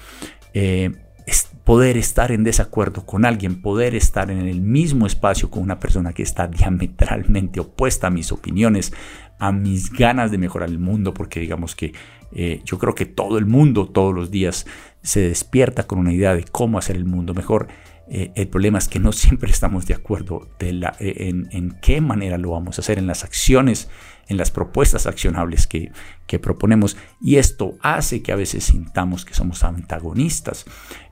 Eh, 0.53 0.91
poder 1.65 1.97
estar 1.97 2.31
en 2.31 2.45
desacuerdo 2.45 3.05
con 3.05 3.25
alguien, 3.25 3.61
poder 3.61 3.95
estar 3.95 4.31
en 4.31 4.47
el 4.47 4.61
mismo 4.61 5.05
espacio 5.05 5.51
con 5.51 5.61
una 5.61 5.77
persona 5.77 6.13
que 6.13 6.23
está 6.23 6.47
diametralmente 6.47 7.59
opuesta 7.59 8.07
a 8.07 8.11
mis 8.11 8.31
opiniones, 8.31 8.93
a 9.39 9.51
mis 9.51 9.91
ganas 9.91 10.31
de 10.31 10.37
mejorar 10.37 10.69
el 10.69 10.79
mundo, 10.79 11.13
porque 11.13 11.41
digamos 11.41 11.75
que 11.75 11.93
eh, 12.31 12.61
yo 12.63 12.77
creo 12.77 12.95
que 12.95 13.05
todo 13.05 13.37
el 13.37 13.45
mundo 13.45 13.87
todos 13.87 14.15
los 14.15 14.31
días 14.31 14.65
se 15.01 15.21
despierta 15.21 15.87
con 15.87 15.99
una 15.99 16.13
idea 16.13 16.35
de 16.35 16.43
cómo 16.43 16.77
hacer 16.77 16.95
el 16.95 17.05
mundo 17.05 17.33
mejor. 17.33 17.67
Eh, 18.11 18.31
el 18.35 18.47
problema 18.47 18.79
es 18.79 18.87
que 18.87 18.99
no 18.99 19.11
siempre 19.11 19.51
estamos 19.51 19.85
de 19.85 19.93
acuerdo 19.93 20.49
la, 20.59 20.95
en, 20.99 21.77
qué 21.81 22.01
manera 22.01 22.37
lo 22.37 22.51
vamos 22.51 22.77
a 22.77 22.81
hacer, 22.81 22.97
en 22.97 23.07
las 23.07 23.23
acciones 23.23 23.89
en 24.29 24.37
las 24.37 24.51
propuestas 24.51 25.07
accionables 25.07 25.67
que, 25.67 25.91
proponemos 26.39 26.95
y 27.19 27.37
esto 27.37 27.77
hace 27.81 28.21
que 28.21 28.31
a 28.31 28.35
veces 28.35 28.63
sintamos 28.63 29.25
que 29.25 29.33
somos 29.33 29.63
antagonistas, 29.63 30.65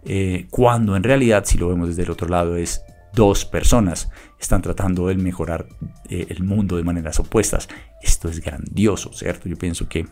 eh, 0.06 0.48
cuando 0.52 0.96
en 0.96 1.04
realidad 1.04 1.44
si 1.46 1.58
lo 1.58 1.68
vemos 1.68 1.90
desde 1.90 2.04
el 2.04 2.12
otro 2.12 2.30
lado 2.30 2.56
es 2.56 2.84
dos 3.14 3.46
personas 3.46 4.12
están 4.40 4.62
tratando 4.62 5.08
de 5.08 5.16
mejorar 5.16 5.68
eh, 6.08 6.28
el 6.30 6.44
mundo 6.44 6.78
de 6.78 6.84
maneras 6.84 7.20
opuestas. 7.20 7.68
Esto 8.02 8.30
es 8.30 8.40
grandioso, 8.40 9.12
¿cierto? 9.12 9.50
Yo 9.50 9.58
pienso 9.58 9.90
que 9.90 10.06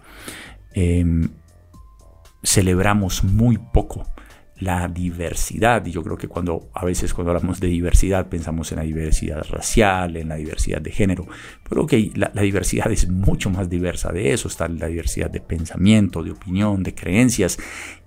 em, 0.73 1.29
celebramos 2.45 3.23
muy 3.23 3.57
poco 3.57 4.05
la 4.57 4.87
diversidad. 4.87 5.85
Y 5.85 5.91
yo 5.91 6.03
creo 6.03 6.17
que 6.17 6.27
cuando 6.27 6.69
a 6.73 6.85
veces 6.85 7.13
cuando 7.13 7.31
hablamos 7.31 7.59
de 7.59 7.67
diversidad 7.67 8.27
pensamos 8.27 8.71
en 8.71 8.77
la 8.77 8.83
diversidad 8.83 9.45
racial, 9.49 10.15
en 10.15 10.29
la 10.29 10.35
diversidad 10.35 10.81
de 10.81 10.91
género. 10.91 11.27
Pero 11.67 11.85
que 11.85 12.11
la, 12.15 12.29
diversidad 12.29 12.91
es 12.91 13.09
mucho 13.09 13.49
más 13.49 13.69
diversa 13.69 14.11
de 14.11 14.33
eso. 14.33 14.47
Está 14.47 14.67
la 14.67 14.87
diversidad 14.87 15.29
de 15.29 15.41
pensamiento, 15.41 16.23
de 16.23 16.31
opinión, 16.31 16.83
de 16.83 16.95
creencias. 16.95 17.57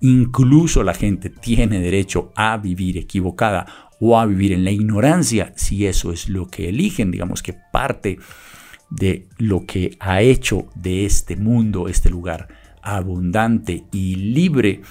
Incluso 0.00 0.82
la 0.82 0.94
gente 0.94 1.30
tiene 1.30 1.80
derecho 1.80 2.32
a 2.34 2.56
vivir 2.56 2.96
equivocada 2.96 3.66
o 4.00 4.18
a 4.18 4.26
vivir 4.26 4.52
en 4.52 4.64
la 4.64 4.70
ignorancia 4.70 5.52
si 5.56 5.86
eso 5.86 6.12
es 6.12 6.28
lo 6.28 6.48
que 6.48 6.68
eligen. 6.68 7.10
Digamos 7.10 7.42
que 7.42 7.54
parte 7.72 8.18
de 8.90 9.28
lo 9.36 9.66
que 9.66 9.96
ha 10.00 10.22
hecho 10.22 10.66
de 10.74 11.04
este 11.04 11.36
mundo, 11.36 11.88
este 11.88 12.08
lugar 12.08 12.48
abundante 12.82 13.84
y 13.92 14.16
libre, 14.16 14.82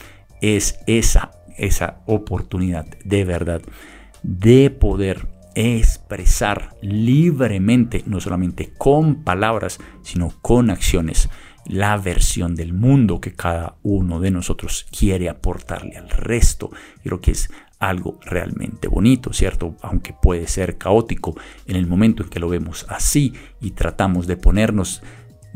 es 0.41 0.79
esa 0.85 1.31
esa 1.57 2.01
oportunidad 2.05 2.85
de 3.03 3.25
verdad 3.25 3.61
de 4.23 4.69
poder 4.69 5.27
expresar 5.55 6.75
libremente, 6.81 8.03
no 8.05 8.19
solamente 8.19 8.73
con 8.77 9.23
palabras, 9.23 9.79
sino 10.03 10.31
con 10.41 10.69
acciones, 10.69 11.29
la 11.65 11.97
versión 11.97 12.55
del 12.55 12.73
mundo 12.73 13.19
que 13.19 13.33
cada 13.33 13.75
uno 13.83 14.19
de 14.19 14.31
nosotros 14.31 14.85
quiere 14.97 15.29
aportarle 15.29 15.97
al 15.97 16.09
resto. 16.09 16.69
Creo 17.03 17.19
que 17.19 17.31
es 17.31 17.49
algo 17.79 18.19
realmente 18.23 18.87
bonito, 18.87 19.33
¿cierto? 19.33 19.75
Aunque 19.81 20.13
puede 20.13 20.47
ser 20.47 20.77
caótico 20.77 21.35
en 21.65 21.75
el 21.75 21.87
momento 21.87 22.23
en 22.23 22.29
que 22.29 22.39
lo 22.39 22.49
vemos 22.49 22.85
así 22.89 23.33
y 23.59 23.71
tratamos 23.71 24.27
de 24.27 24.37
ponernos 24.37 25.01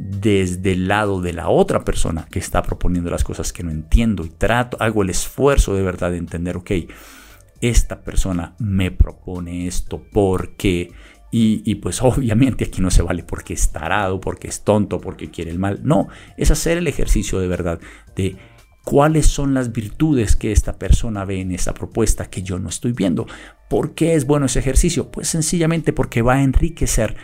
desde 0.02 0.72
el 0.72 0.88
lado 0.88 1.22
de 1.22 1.34
la 1.34 1.50
otra 1.50 1.86
persona 1.86 2.28
que 2.32 2.40
está 2.40 2.64
proponiendo 2.64 3.12
las 3.12 3.24
cosas 3.24 3.54
que 3.54 3.64
no 3.64 3.72
entiendo 3.72 4.26
y 4.26 4.30
trato, 4.30 4.78
hago 4.80 5.04
el 5.04 5.12
esfuerzo 5.12 5.76
de 5.76 5.84
verdad 5.84 6.12
de 6.12 6.18
entender, 6.18 6.58
ok, 6.58 6.72
esta 7.62 8.02
persona 8.02 8.56
me 8.58 8.90
propone 8.90 9.68
esto 9.68 10.04
porque, 10.12 10.92
y, 11.32 11.62
y, 11.70 11.76
pues 11.76 12.02
obviamente 12.02 12.66
aquí 12.66 12.82
no 12.82 12.90
se 12.90 13.04
vale 13.04 13.24
porque 13.24 13.54
es 13.54 13.72
tarado, 13.72 14.20
porque 14.20 14.48
es 14.48 14.64
tonto, 14.64 15.00
porque 15.00 15.30
quiere 15.30 15.52
el 15.52 15.60
mal, 15.60 15.82
no, 15.84 16.08
es 16.36 16.50
hacer 16.50 16.80
el 16.80 16.88
ejercicio 16.88 17.40
de 17.40 17.48
verdad 17.48 17.80
de 18.16 18.38
cuáles 18.84 19.28
son 19.28 19.54
las 19.54 19.72
virtudes 19.72 20.36
que 20.36 20.52
esta 20.52 20.80
persona 20.80 21.26
ve 21.26 21.42
en 21.42 21.52
esta 21.52 21.76
propuesta 21.76 22.30
que 22.30 22.42
yo 22.42 22.58
no 22.58 22.70
estoy 22.70 22.94
viendo. 22.94 23.28
¿Por 23.70 23.94
qué 23.94 24.16
es 24.16 24.26
bueno 24.26 24.48
ese 24.48 24.60
ejercicio? 24.60 25.12
Pues 25.12 25.28
sencillamente 25.28 25.94
porque 25.94 26.24
va 26.24 26.36
a 26.36 26.44
enriquecer 26.44 27.16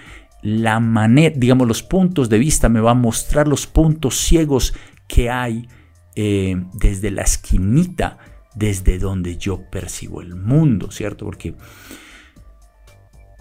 la 0.41 0.79
manera, 0.79 1.35
digamos, 1.37 1.67
los 1.67 1.83
puntos 1.83 2.29
de 2.29 2.37
vista, 2.37 2.69
me 2.69 2.79
va 2.79 2.91
a 2.91 2.95
mostrar 2.95 3.47
los 3.47 3.67
puntos 3.67 4.17
ciegos 4.17 4.73
que 5.07 5.29
hay 5.29 5.67
eh, 6.15 6.55
desde 6.73 7.11
la 7.11 7.23
esquinita, 7.23 8.17
desde 8.55 8.97
donde 8.99 9.37
yo 9.37 9.69
percibo 9.69 10.21
el 10.21 10.35
mundo, 10.35 10.91
¿cierto? 10.91 11.25
Porque 11.25 11.55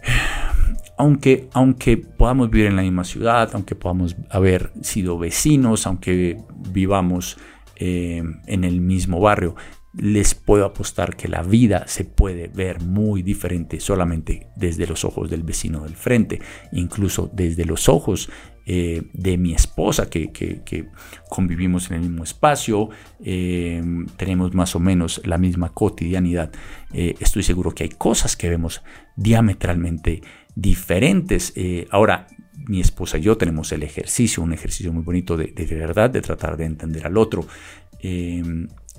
aunque, 0.99 1.49
aunque 1.53 1.97
podamos 1.97 2.51
vivir 2.51 2.67
en 2.69 2.77
la 2.77 2.83
misma 2.83 3.05
ciudad, 3.05 3.51
aunque 3.53 3.75
podamos 3.75 4.17
haber 4.31 4.73
sido 4.83 5.19
vecinos, 5.19 5.87
aunque 5.87 6.39
vivamos 6.71 7.39
eh, 7.77 8.23
en 8.47 8.65
el 8.65 8.81
mismo 8.81 9.21
barrio, 9.21 9.55
les 9.97 10.35
puedo 10.35 10.65
apostar 10.65 11.17
que 11.17 11.29
la 11.29 11.43
vida 11.43 11.85
se 11.87 12.05
puede 12.05 12.49
ver 12.49 12.83
muy 12.83 13.23
diferente 13.23 13.81
solamente 13.81 14.49
desde 14.55 14.87
los 14.87 15.05
ojos 15.05 15.31
del 15.31 15.43
vecino 15.43 15.81
del 15.81 15.97
frente, 15.97 16.41
incluso 16.73 17.31
desde 17.33 17.65
los 17.65 17.89
ojos 17.89 18.29
eh, 18.67 19.05
de 19.13 19.39
mi 19.39 19.55
esposa, 19.55 20.11
que, 20.11 20.89
convivimos 21.31 21.91
en 21.91 21.97
el 21.97 22.03
mismo 22.03 22.25
espacio, 22.25 22.91
eh, 23.25 23.83
tenemos 24.17 24.55
más 24.55 24.75
o 24.75 24.81
menos 24.81 25.23
la 25.25 25.39
misma 25.39 25.71
cotidianidad. 25.71 26.51
Eh, 26.93 27.15
estoy 27.21 27.43
seguro 27.43 27.73
que 27.73 27.85
hay 27.85 27.91
cosas 27.91 28.37
que 28.37 28.51
vemos 28.51 28.83
diametralmente 29.17 30.21
diferentes. 30.55 31.55
ahora, 31.91 32.27
mi 32.69 32.81
esposa 32.81 33.19
y 33.19 33.23
yo 33.23 33.37
tenemos 33.37 33.71
el 33.73 33.83
ejercicio, 33.83 34.43
un 34.43 34.53
ejercicio 34.53 34.93
muy 34.93 35.05
bonito 35.05 35.37
de, 35.37 35.47
de 35.47 35.77
verdad, 35.77 36.11
de 36.11 36.21
tratar 36.21 36.57
de 36.57 36.65
entender 36.65 37.07
al 37.07 37.17
otro 37.17 37.47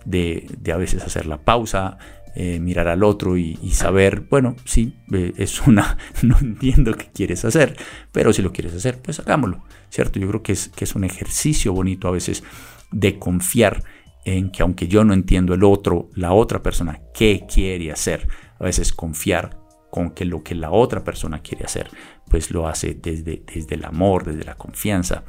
de, 0.05 0.47
a 0.73 0.77
veces 0.77 1.03
hacer 1.03 1.25
la 1.25 1.43
pausa, 1.43 1.97
eh, 2.36 2.60
mirar 2.60 2.88
al 2.88 3.03
otro 3.03 3.38
y, 3.38 3.55
saber, 3.71 4.21
bueno, 4.29 4.55
sí, 4.65 4.95
eh, 5.12 5.33
es 5.38 5.65
una, 5.65 5.97
no 6.21 6.38
entiendo 6.39 6.93
qué 6.93 7.10
quieres 7.13 7.43
hacer, 7.45 7.75
pero 8.12 8.33
si 8.33 8.41
lo 8.41 8.51
quieres 8.51 8.75
hacer, 8.75 9.01
pues 9.01 9.19
hagámoslo, 9.19 9.63
¿cierto? 9.89 10.19
Yo 10.19 10.27
creo 10.27 10.43
que 10.43 10.53
es, 10.53 10.69
que 10.69 10.86
es 10.86 10.95
un 10.95 11.03
ejercicio 11.03 11.73
bonito 11.73 12.07
a 12.07 12.12
veces 12.12 12.43
de 12.91 13.19
confiar 13.19 13.83
en 14.25 14.51
que 14.51 14.62
aunque 14.62 14.88
yo 14.88 15.03
no 15.03 15.13
entiendo 15.13 15.53
el 15.53 15.63
otro, 15.63 16.10
la 16.13 16.33
otra 16.33 16.62
persona, 16.62 16.99
qué 17.13 17.45
quiere 17.51 17.91
hacer, 17.91 18.27
a 18.60 18.65
veces 18.65 18.91
confiar 18.91 19.57
con 19.89 20.12
que 20.12 20.25
lo 20.25 20.43
que 20.43 20.53
la 20.53 20.69
otra 20.69 21.03
persona 21.03 21.39
quiere 21.39 21.65
hacer, 21.65 21.89
pues 22.29 22.51
lo 22.51 22.67
hace 22.67 22.93
desde, 22.93 23.43
desde 23.53 23.75
el 23.75 23.86
amor, 23.86 24.25
desde 24.25 24.43
la 24.43 24.55
confianza, 24.55 25.23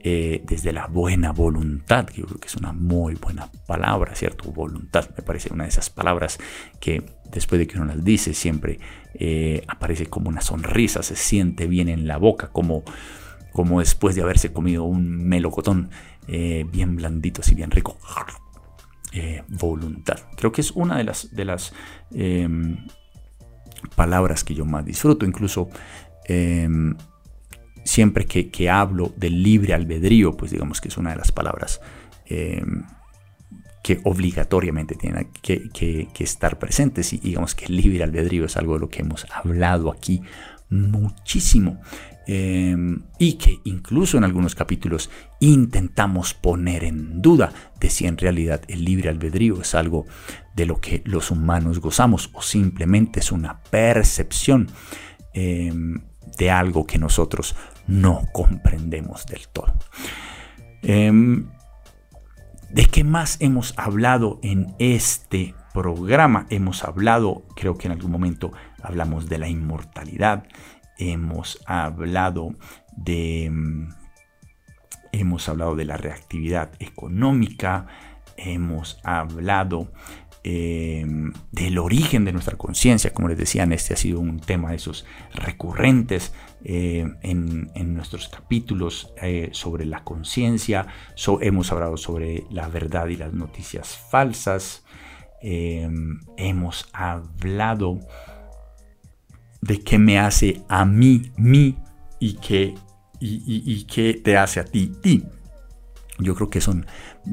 eh, 0.00 0.44
desde 0.46 0.72
la 0.72 0.86
buena 0.86 1.32
voluntad, 1.32 2.06
que 2.06 2.20
yo 2.20 2.26
creo 2.26 2.38
que 2.38 2.46
es 2.46 2.54
una 2.54 2.72
muy 2.72 3.16
buena 3.16 3.50
palabra, 3.66 4.14
¿cierto? 4.14 4.52
Voluntad, 4.52 5.10
me 5.16 5.24
parece 5.24 5.52
una 5.52 5.64
de 5.64 5.70
esas 5.70 5.90
palabras 5.90 6.38
que 6.78 7.02
después 7.32 7.58
de 7.58 7.66
que 7.66 7.76
uno 7.76 7.86
las 7.86 8.04
dice 8.04 8.32
siempre 8.32 8.78
eh, 9.14 9.64
aparece 9.66 10.06
como 10.06 10.28
una 10.28 10.40
sonrisa, 10.40 11.02
se 11.02 11.16
siente 11.16 11.66
bien 11.66 11.88
en 11.88 12.06
la 12.06 12.16
boca, 12.16 12.48
como, 12.52 12.84
como 13.52 13.80
después 13.80 14.14
de 14.14 14.22
haberse 14.22 14.52
comido 14.52 14.84
un 14.84 15.28
melocotón 15.28 15.90
eh, 16.28 16.64
bien 16.70 16.94
blandito, 16.94 17.40
así 17.40 17.56
bien 17.56 17.72
rico. 17.72 17.96
voluntad. 19.48 20.18
Creo 20.36 20.52
que 20.52 20.60
es 20.60 20.70
una 20.70 20.96
de 20.96 21.04
las, 21.04 21.34
de 21.34 21.44
las 21.44 21.72
em, 22.12 22.86
palabras 23.96 24.44
que 24.44 24.54
yo 24.54 24.64
más 24.64 24.84
disfruto, 24.84 25.26
incluso 25.26 25.70
em, 26.26 26.96
siempre 27.88 28.26
que, 28.26 28.68
hablo 28.68 29.14
del 29.16 29.42
libre 29.42 29.72
albedrío, 29.72 30.36
pues 30.36 30.50
digamos 30.50 30.80
que 30.82 30.88
es 30.88 30.98
una 30.98 31.10
de 31.10 31.16
las 31.16 31.32
palabras 31.32 31.80
eh, 32.26 32.62
que 33.82 34.00
obligatoriamente 34.04 34.94
tienen 34.94 35.30
que, 35.40 36.08
estar 36.18 36.58
presentes 36.58 37.14
y 37.14 37.18
digamos 37.18 37.54
que 37.54 37.64
el 37.64 37.76
libre 37.76 38.04
albedrío 38.04 38.44
es 38.44 38.58
algo 38.58 38.74
de 38.74 38.80
lo 38.80 38.90
que 38.90 39.00
hemos 39.00 39.26
hablado 39.32 39.90
aquí 39.90 40.20
muchísimo 40.68 41.80
eh, 42.26 42.76
y 43.18 43.32
que 43.34 43.58
incluso 43.64 44.18
en 44.18 44.24
algunos 44.24 44.54
capítulos 44.54 45.08
intentamos 45.40 46.34
poner 46.34 46.84
en 46.84 47.22
duda 47.22 47.54
de 47.80 47.88
si 47.88 48.06
en 48.06 48.18
realidad 48.18 48.60
el 48.68 48.84
libre 48.84 49.08
albedrío 49.08 49.62
es 49.62 49.74
algo 49.74 50.04
de 50.54 50.66
lo 50.66 50.78
que 50.78 51.00
los 51.06 51.30
humanos 51.30 51.80
gozamos 51.80 52.28
o 52.34 52.42
simplemente 52.42 53.20
es 53.20 53.32
una 53.32 53.62
percepción 53.62 54.68
eh, 55.32 55.72
de 56.36 56.50
algo 56.50 56.86
que 56.86 56.98
nosotros 56.98 57.56
no 57.88 58.28
comprendemos 58.32 59.26
del 59.26 59.48
todo. 59.48 59.74
Em, 60.82 61.48
¿De 62.70 62.84
qué 62.84 63.02
más 63.02 63.38
hemos 63.40 63.72
hablado 63.78 64.38
en 64.42 64.74
este 64.78 65.54
programa? 65.72 66.46
Hemos 66.50 66.84
hablado, 66.84 67.44
creo 67.56 67.78
que 67.78 67.88
en 67.88 67.92
algún 67.92 68.10
momento 68.10 68.52
hablamos 68.82 69.26
de 69.26 69.38
la 69.38 69.48
inmortalidad, 69.48 70.44
hemos 70.98 71.60
hablado 71.64 72.54
de, 72.94 73.46
em, 73.46 73.88
hemos 75.12 75.48
hablado 75.48 75.76
de 75.76 75.86
la 75.86 75.96
reactividad 75.96 76.70
económica, 76.78 77.86
hemos 78.36 79.00
hablado 79.02 79.90
em, 80.50 81.32
del 81.52 81.78
origen 81.78 82.24
de 82.24 82.32
nuestra 82.32 82.56
conciencia. 82.56 83.12
Como 83.12 83.28
les 83.28 83.36
decía, 83.36 83.64
este 83.64 83.92
ha 83.92 83.96
sido 83.96 84.20
un 84.20 84.40
tema 84.40 84.70
de 84.70 84.76
esos 84.76 85.04
recurrentes 85.34 86.32
eh, 86.64 87.06
en, 87.22 87.94
nuestros 87.94 88.28
capítulos 88.28 89.12
eh, 89.20 89.50
sobre 89.52 89.84
la 89.84 90.04
conciencia, 90.04 90.86
hemos 91.40 91.70
hablado 91.72 91.96
sobre 91.96 92.44
la 92.50 92.68
verdad 92.68 93.08
y 93.08 93.16
las 93.16 93.32
noticias 93.32 93.96
falsas, 94.10 94.84
eh, 95.42 95.88
hemos 96.36 96.88
hablado 96.92 98.00
de 99.60 99.80
qué 99.80 99.98
me 99.98 100.18
hace 100.18 100.62
a 100.68 100.84
mí, 100.84 101.32
mí, 101.36 101.76
y 102.20 102.34
qué, 102.34 102.74
y, 103.20 103.84
qué 103.84 104.14
te 104.14 104.36
hace 104.36 104.60
a 104.60 104.64
ti, 104.64 104.92
ti. 105.02 105.24
Yo 106.18 106.34
creo 106.34 106.50
que 106.50 106.60
son 106.60 106.86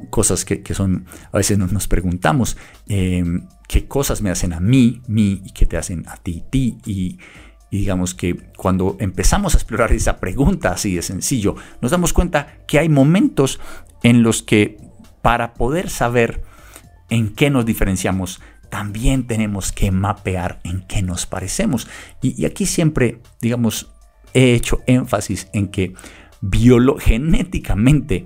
cosas 0.09 0.45
que, 0.45 0.61
son, 0.73 1.05
a 1.31 1.37
veces 1.37 1.57
nos, 1.57 1.87
preguntamos, 1.87 2.57
qué 2.87 3.87
cosas 3.87 4.21
me 4.21 4.29
hacen 4.29 4.53
a 4.53 4.59
mí, 4.59 5.01
mí, 5.07 5.41
y 5.43 5.51
qué 5.51 5.65
te 5.65 5.77
hacen 5.77 6.07
a 6.07 6.17
ti, 6.17 6.43
ti. 6.49 6.77
Y, 6.85 7.17
y 7.71 7.79
digamos 7.79 8.13
que 8.13 8.35
cuando 8.55 8.95
empezamos 8.99 9.55
a 9.55 9.57
explorar 9.57 9.91
esa 9.91 10.19
pregunta 10.19 10.71
así 10.71 10.95
de 10.95 11.01
sencillo, 11.01 11.55
nos 11.81 11.91
damos 11.91 12.13
cuenta 12.13 12.59
que 12.67 12.79
hay 12.79 12.89
momentos 12.89 13.59
en 14.03 14.21
los 14.21 14.43
que 14.43 14.77
para 15.21 15.55
poder 15.55 15.89
saber 15.89 16.43
en 17.09 17.33
qué 17.33 17.49
nos 17.49 17.65
diferenciamos, 17.65 18.41
también 18.69 19.25
tenemos 19.27 19.71
que 19.71 19.91
mapear 19.91 20.59
en 20.63 20.81
qué 20.81 21.01
nos 21.01 21.25
parecemos. 21.25 21.87
Y, 22.21 22.45
aquí 22.45 22.65
siempre, 22.65 23.21
digamos, 23.41 23.91
he 24.33 24.53
hecho 24.53 24.81
énfasis 24.85 25.47
en 25.53 25.69
que 25.69 25.93
genéticamente 26.99 28.25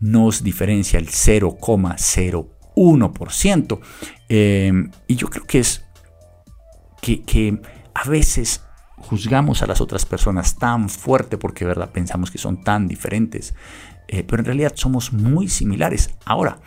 nos 0.00 0.42
diferencia 0.42 0.98
el 0.98 1.08
0,01%. 1.08 3.80
Eh, 4.28 4.72
y 5.06 5.16
yo 5.16 5.28
creo 5.28 5.46
que 5.46 5.60
es 5.60 5.84
que, 7.00 7.22
que 7.22 7.60
a 7.94 8.08
veces 8.08 8.64
juzgamos 8.96 9.62
a 9.62 9.66
las 9.66 9.80
otras 9.80 10.04
personas 10.04 10.58
tan 10.58 10.88
fuerte 10.88 11.38
porque 11.38 11.64
verdad 11.64 11.90
pensamos 11.90 12.30
que 12.30 12.38
son 12.38 12.62
tan 12.62 12.86
diferentes, 12.86 13.54
eh, 14.08 14.24
pero 14.24 14.40
en 14.40 14.46
realidad 14.46 14.72
somos 14.74 15.12
muy 15.12 15.48
similares. 15.48 16.10
Ahora, 16.24 16.60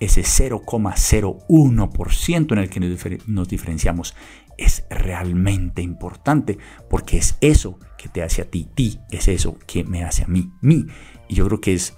ese 0.00 0.22
0,01% 0.22 2.52
en 2.52 2.58
el 2.58 2.70
que 2.70 2.80
nos, 3.26 3.48
diferenciamos 3.48 4.14
es 4.56 4.84
realmente 4.90 5.82
importante 5.82 6.56
porque 6.88 7.18
es 7.18 7.36
eso 7.40 7.80
que 7.96 8.08
te 8.08 8.22
hace 8.22 8.42
a 8.42 8.50
ti, 8.50 8.68
ti, 8.74 9.00
es 9.10 9.28
eso 9.28 9.58
que 9.66 9.84
me 9.84 10.04
hace 10.04 10.24
a 10.24 10.28
mí, 10.28 10.52
mí. 10.60 10.86
Y 11.28 11.36
yo 11.36 11.46
creo 11.46 11.60
que 11.60 11.74
es 11.74 11.94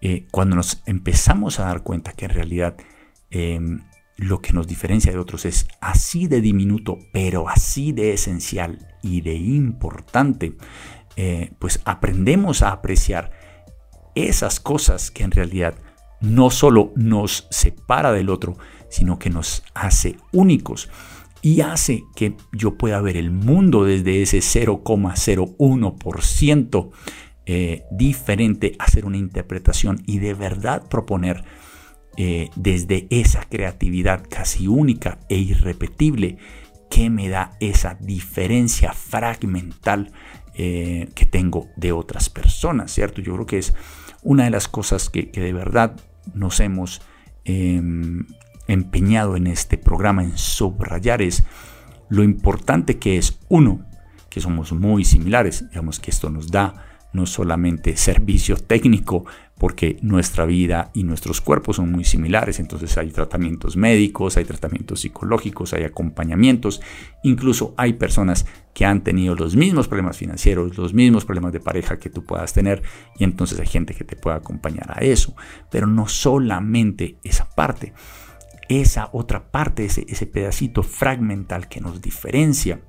eh, 0.00 0.26
cuando 0.30 0.56
nos 0.56 0.82
empezamos 0.86 1.60
a 1.60 1.64
dar 1.64 1.82
cuenta 1.82 2.12
que 2.12 2.26
en 2.26 2.30
realidad 2.30 2.76
em, 3.30 3.80
lo 4.16 4.40
que 4.40 4.52
nos 4.52 4.66
diferencia 4.66 5.12
de 5.12 5.18
otros 5.18 5.44
es 5.44 5.68
así 5.80 6.26
de 6.26 6.40
diminuto, 6.40 6.98
pero 7.12 7.48
así 7.48 7.92
de 7.92 8.12
esencial 8.12 8.88
y 9.02 9.20
de 9.20 9.34
importante, 9.34 10.56
eh, 11.16 11.52
pues 11.58 11.80
aprendemos 11.84 12.62
a 12.62 12.72
apreciar 12.72 13.30
esas 14.14 14.60
cosas 14.60 15.10
que 15.10 15.22
en 15.22 15.30
realidad 15.30 15.74
no 16.20 16.50
solo 16.50 16.92
nos 16.96 17.46
separa 17.50 18.12
del 18.12 18.30
otro, 18.30 18.56
sino 18.88 19.18
que 19.18 19.30
nos 19.30 19.64
hace 19.74 20.16
únicos 20.32 20.88
y 21.42 21.60
hace 21.60 22.04
que 22.16 22.34
yo 22.52 22.76
pueda 22.76 23.00
ver 23.00 23.16
el 23.16 23.30
mundo 23.30 23.84
desde 23.84 24.22
ese 24.22 24.38
0,01% 24.38 26.90
eh, 27.46 27.84
diferente, 27.90 28.74
hacer 28.78 29.06
una 29.06 29.16
interpretación 29.16 30.02
y 30.06 30.18
de 30.18 30.34
verdad 30.34 30.88
proponer 30.88 31.44
eh, 32.16 32.50
desde 32.56 33.06
esa 33.10 33.44
creatividad 33.44 34.24
casi 34.28 34.66
única 34.66 35.20
e 35.28 35.36
irrepetible 35.36 36.38
que 36.90 37.10
me 37.10 37.28
da 37.28 37.52
esa 37.60 37.96
diferencia 38.00 38.92
fragmental 38.92 40.10
eh, 40.54 41.08
que 41.14 41.26
tengo 41.26 41.68
de 41.76 41.92
otras 41.92 42.28
personas, 42.28 42.92
¿cierto? 42.92 43.22
Yo 43.22 43.34
creo 43.34 43.46
que 43.46 43.58
es 43.58 43.72
una 44.22 44.42
de 44.44 44.50
las 44.50 44.66
cosas 44.66 45.08
que, 45.08 45.30
de 45.32 45.52
verdad 45.52 45.94
nos 46.34 46.60
hemos 46.60 47.02
em, 47.44 48.26
empeñado 48.66 49.36
en 49.36 49.46
este 49.46 49.78
programa 49.78 50.22
en 50.22 50.36
subrayar 50.36 51.22
es 51.22 51.44
lo 52.08 52.22
importante 52.22 52.98
que 52.98 53.18
es, 53.18 53.38
uno, 53.48 53.84
que 54.30 54.40
somos 54.40 54.72
muy 54.72 55.04
similares, 55.04 55.68
digamos 55.68 56.00
que 56.00 56.10
esto 56.10 56.30
nos 56.30 56.50
da 56.50 56.87
no 57.18 57.26
solamente 57.26 57.96
servicio 57.96 58.56
técnico, 58.56 59.26
porque 59.58 59.98
nuestra 60.02 60.46
vida 60.46 60.90
y 60.94 61.02
nuestros 61.02 61.40
cuerpos 61.40 61.76
son 61.76 61.90
muy 61.90 62.04
similares, 62.04 62.60
entonces 62.60 62.96
hay 62.96 63.10
tratamientos 63.10 63.76
médicos, 63.76 64.36
hay 64.36 64.44
tratamientos 64.44 65.00
psicológicos, 65.00 65.72
hay 65.72 65.82
acompañamientos, 65.82 66.80
incluso 67.24 67.74
hay 67.76 67.94
personas 67.94 68.46
que 68.72 68.84
han 68.84 69.02
tenido 69.02 69.34
los 69.34 69.56
mismos 69.56 69.88
problemas 69.88 70.16
financieros, 70.16 70.78
los 70.78 70.94
mismos 70.94 71.24
problemas 71.24 71.52
de 71.52 71.58
pareja 71.58 71.98
que 71.98 72.08
tú 72.08 72.24
puedas 72.24 72.52
tener, 72.52 72.82
y 73.18 73.24
entonces 73.24 73.58
hay 73.58 73.66
gente 73.66 73.94
que 73.94 74.04
te 74.04 74.14
puede 74.14 74.36
acompañar 74.36 74.92
a 74.96 75.00
eso, 75.00 75.34
pero 75.72 75.88
no 75.88 76.06
solamente 76.06 77.18
esa 77.24 77.48
parte, 77.50 77.92
esa 78.68 79.10
otra 79.12 79.50
parte, 79.50 79.86
ese, 79.86 80.06
ese 80.08 80.26
pedacito 80.26 80.84
fragmental 80.84 81.68
que 81.68 81.80
nos 81.80 82.00
diferencia, 82.00 82.80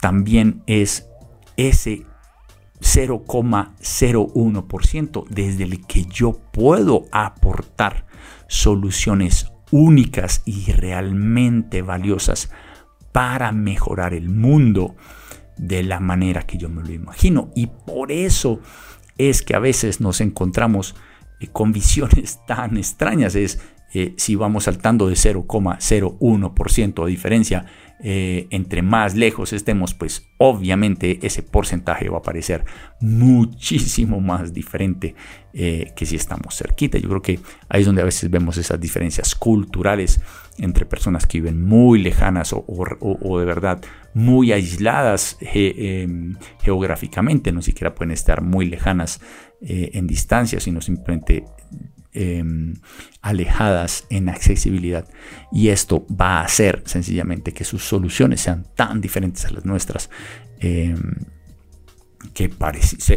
también 0.00 0.64
es 0.66 1.06
ese 1.56 2.09
0,01% 2.80 5.24
desde 5.28 5.64
el 5.64 5.86
que 5.86 6.06
yo 6.06 6.40
puedo 6.52 7.06
aportar 7.12 8.06
soluciones 8.48 9.52
únicas 9.70 10.42
y 10.44 10.72
realmente 10.72 11.82
valiosas 11.82 12.50
para 13.12 13.52
mejorar 13.52 14.14
el 14.14 14.28
mundo 14.28 14.96
de 15.56 15.82
la 15.82 16.00
manera 16.00 16.42
que 16.42 16.58
yo 16.58 16.68
me 16.68 16.82
lo 16.82 16.92
imagino. 16.92 17.50
Y 17.54 17.66
por 17.66 18.12
eso 18.12 18.60
es 19.18 19.42
que 19.42 19.54
a 19.54 19.58
veces 19.58 20.00
nos 20.00 20.20
encontramos 20.20 20.94
eh, 21.40 21.48
con 21.48 21.72
visiones 21.72 22.40
tan 22.46 22.76
extrañas. 22.76 23.34
Es 23.34 23.60
eh, 23.92 24.14
si 24.16 24.36
vamos 24.36 24.64
saltando 24.64 25.08
de 25.08 25.14
0,01% 25.14 27.04
de 27.04 27.10
diferencia 27.10 27.66
eh, 28.02 28.46
entre 28.50 28.80
más 28.80 29.14
lejos 29.14 29.52
estemos, 29.52 29.92
pues 29.92 30.30
obviamente 30.38 31.18
ese 31.22 31.42
porcentaje 31.42 32.08
va 32.08 32.18
a 32.18 32.22
parecer 32.22 32.64
muchísimo 33.00 34.20
más 34.20 34.54
diferente 34.54 35.14
eh, 35.52 35.92
que 35.94 36.06
si 36.06 36.16
estamos 36.16 36.56
cerquita. 36.56 36.98
Yo 36.98 37.08
creo 37.08 37.20
que 37.20 37.40
ahí 37.68 37.80
es 37.80 37.86
donde 37.86 38.00
a 38.00 38.06
veces 38.06 38.30
vemos 38.30 38.56
esas 38.56 38.80
diferencias 38.80 39.34
culturales 39.34 40.22
entre 40.56 40.86
personas 40.86 41.26
que 41.26 41.40
viven 41.40 41.62
muy 41.62 42.00
lejanas 42.00 42.54
o, 42.54 43.38
de 43.38 43.44
verdad 43.44 43.82
muy 44.14 44.52
aisladas 44.52 45.36
em, 45.40 46.36
geográficamente, 46.62 47.52
no 47.52 47.60
siquiera 47.60 47.94
pueden 47.94 48.12
estar 48.12 48.40
muy 48.40 48.66
lejanas 48.66 49.20
en 49.62 50.06
distancia, 50.06 50.58
sino 50.58 50.80
simplemente 50.80 51.44
Em, 52.12 52.74
alejadas 53.22 54.04
en 54.10 54.28
accesibilidad. 54.28 55.06
Y 55.52 55.68
esto 55.68 56.04
va 56.08 56.40
a 56.40 56.44
hacer 56.44 56.82
sencillamente 56.84 57.52
que 57.52 57.62
sus 57.62 57.84
soluciones 57.84 58.40
sean 58.40 58.66
tan 58.74 59.00
diferentes 59.00 59.44
a 59.44 59.50
las 59.50 59.64
nuestras 59.64 60.10
em, 60.58 61.14
que 62.34 62.52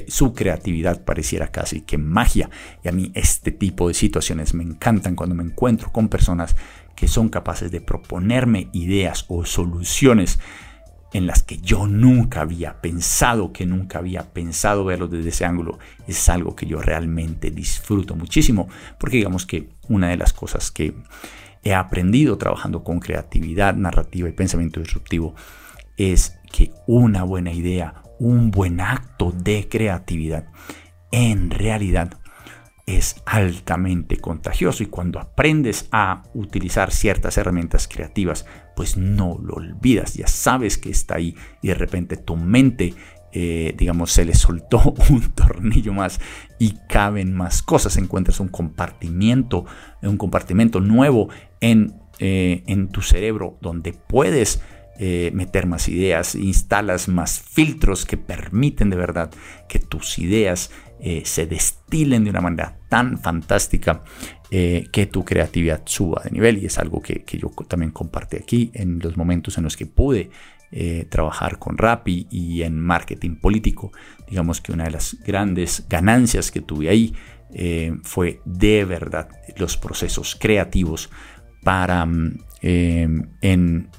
su 0.10 0.34
creatividad 0.34 1.04
pareciera 1.06 1.48
casi 1.48 1.82
que 1.82 1.98
magia. 1.98 2.52
Y 2.84 2.88
a 2.88 2.92
mí 2.92 3.12
este 3.16 3.52
tipo 3.52 3.88
de 3.88 3.96
situaciones 3.96 4.54
me 4.54 4.64
encantan 4.64 5.16
cuando 5.16 5.34
me 5.34 5.44
encuentro 5.44 5.92
con 5.92 6.08
personas 6.08 6.56
que 6.96 7.08
son 7.08 7.30
capaces 7.30 7.72
de 7.72 7.82
proponerme 7.82 8.70
ideas 8.74 9.26
o 9.28 9.44
soluciones 9.44 10.40
en 11.14 11.28
las 11.28 11.44
que 11.44 11.60
yo 11.60 11.88
nunca 11.88 12.42
había 12.42 12.82
pensado, 12.82 13.54
que 13.54 13.66
nunca 13.66 14.00
había 14.00 14.34
pensado 14.34 14.84
verlo 14.84 15.08
desde 15.08 15.30
ese 15.30 15.46
ángulo, 15.46 15.78
es 16.08 16.28
algo 16.28 16.56
que 16.56 16.66
yo 16.66 16.82
realmente 16.82 17.52
disfruto 17.52 18.16
muchísimo, 18.16 18.68
porque 19.00 19.18
digamos 19.18 19.46
que 19.46 19.70
una 19.88 20.10
de 20.10 20.18
las 20.18 20.34
cosas 20.34 20.72
que 20.72 20.96
he 21.64 21.74
aprendido 21.74 22.38
trabajando 22.38 22.84
con 22.84 23.00
creatividad 23.00 23.76
narrativa 23.76 24.28
y 24.28 24.34
pensamiento 24.34 24.80
disruptivo 24.80 25.36
es 25.98 26.40
que 26.52 26.72
una 26.88 27.24
buena 27.24 27.54
idea, 27.54 28.02
un 28.20 28.52
buen 28.52 28.82
acto 28.82 29.32
de 29.32 29.68
creatividad, 29.70 30.48
en 31.12 31.52
realidad 31.52 32.18
es 32.86 33.16
altamente 33.26 34.18
contagioso 34.18 34.84
y 34.84 34.88
cuando 34.88 35.20
aprendes 35.20 35.88
a 35.92 36.24
utilizar 36.34 36.92
ciertas 36.92 37.38
herramientas 37.38 37.88
creativas, 37.88 38.46
pues 38.76 38.98
no 38.98 39.40
lo 39.42 39.56
olvidas, 39.56 40.16
ya 40.16 40.28
sabes 40.28 40.78
que 40.78 40.90
está 40.90 41.16
ahí 41.16 41.36
y 41.62 41.70
de 41.70 41.76
repente 41.76 42.18
tu 42.18 42.36
mente, 42.36 42.94
eh, 43.32 43.74
digamos, 43.78 44.12
se 44.12 44.26
le 44.26 44.36
soltó 44.36 44.94
un 45.10 45.22
tornillo 45.32 45.94
más 45.94 46.20
y 46.60 46.78
caben 46.90 47.34
más 47.34 47.62
cosas, 47.62 47.98
encuentras 47.98 48.40
un 48.40 48.50
compartimiento, 48.50 49.66
un 50.02 50.18
compartimento 50.18 50.82
nuevo 50.82 51.30
en, 51.62 51.96
eh, 52.20 52.64
en 52.68 52.90
tu 52.90 53.02
cerebro 53.02 53.58
donde 53.62 53.94
puedes 53.94 54.62
eh, 55.00 55.32
meter 55.34 55.66
más 55.66 55.90
ideas, 55.90 56.36
instalas 56.36 57.08
más 57.08 57.42
filtros 57.42 58.06
que 58.06 58.16
permiten 58.16 58.92
de 58.92 58.96
verdad 58.96 59.32
que 59.68 59.80
tus 59.80 60.20
ideas 60.20 60.70
eh, 61.00 61.24
se 61.26 61.48
destilen 61.48 62.24
de 62.24 62.30
una 62.30 62.42
manera 62.42 62.78
tan 62.90 63.18
fantástica 63.18 64.04
eh, 64.52 64.88
que 64.92 65.08
tu 65.08 65.26
creatividad 65.26 65.82
suba 65.86 66.22
de 66.24 66.30
nivel. 66.30 66.62
Y 66.62 66.68
es 66.68 66.78
algo 66.78 67.02
que, 67.02 67.26
yo 67.26 67.50
también 67.68 67.92
compartí 67.92 68.38
aquí 68.38 68.72
en 68.76 69.00
los 69.00 69.18
momentos 69.18 69.58
en 69.58 69.64
los 69.64 69.76
que 69.76 69.86
pude 69.86 70.30
trabajar 71.08 71.60
con 71.60 71.78
Rappi 71.78 72.26
y 72.32 72.64
en 72.64 72.80
marketing 72.80 73.36
político. 73.36 73.92
Digamos 74.28 74.60
que 74.60 74.72
una 74.72 74.86
de 74.86 74.92
las 74.92 75.20
grandes 75.24 75.86
ganancias 75.88 76.50
que 76.50 76.62
tuve 76.62 76.90
ahí 76.90 77.14
fue 78.02 78.42
de 78.44 78.84
verdad 78.84 79.30
los 79.56 79.78
procesos 79.78 80.36
creativos 80.36 81.12
para 81.64 82.04
mm, 82.08 82.40
en, 82.62 83.90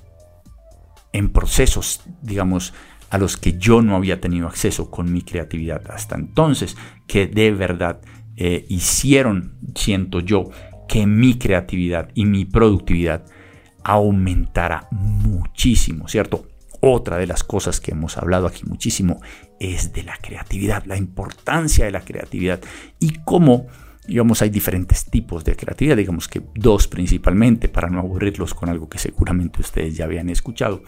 en 1.15 1.31
procesos, 1.31 2.03
digamos, 2.21 2.75
a 3.09 3.17
los 3.17 3.37
que 3.37 3.57
yo 3.57 3.81
no 3.81 3.97
había 3.97 4.21
tenido 4.21 4.49
acceso 4.49 4.91
con 4.91 5.11
mi 5.13 5.23
creatividad 5.23 5.83
hasta 5.91 6.17
entonces, 6.17 6.77
que 7.07 7.27
de 7.27 7.53
verdad 7.53 8.01
eh, 8.37 8.67
hicieron, 8.69 9.57
siento 9.75 10.21
yo, 10.21 10.51
que 10.89 11.07
mi 11.07 11.39
creatividad 11.39 12.11
y 12.15 12.27
mi 12.27 12.45
productividad 12.45 13.25
aumentara 13.85 14.89
muchísimo, 14.91 16.09
¿cierto? 16.09 16.49
otra 16.87 17.17
de 17.17 17.27
las 17.27 17.45
cosas 17.45 17.81
que 17.81 17.93
hemos 17.93 18.19
hablado 18.19 18.47
aquí 18.47 18.63
muchísimo 18.67 19.23
es 19.59 19.93
de 19.95 20.03
la 20.03 20.19
creatividad, 20.21 20.85
la 20.85 20.99
importancia 20.99 21.87
de 21.87 21.91
la 21.91 22.03
creatividad 22.03 22.61
y 23.01 23.21
cómo, 23.25 23.69
digamos, 24.07 24.43
hay 24.43 24.51
diferentes 24.51 25.05
tipos 25.07 25.45
de 25.45 25.57
creatividad, 25.57 25.97
digamos 25.97 26.29
que 26.29 26.43
dos 26.55 26.89
principalmente, 26.89 27.69
para 27.69 27.89
no 27.89 28.01
aburrirlos 28.01 28.55
con 28.55 28.69
algo 28.69 28.89
que 28.89 28.99
seguramente 28.99 29.61
ustedes 29.61 29.97
ya 29.97 30.05
habían 30.05 30.29
escuchado. 30.29 30.83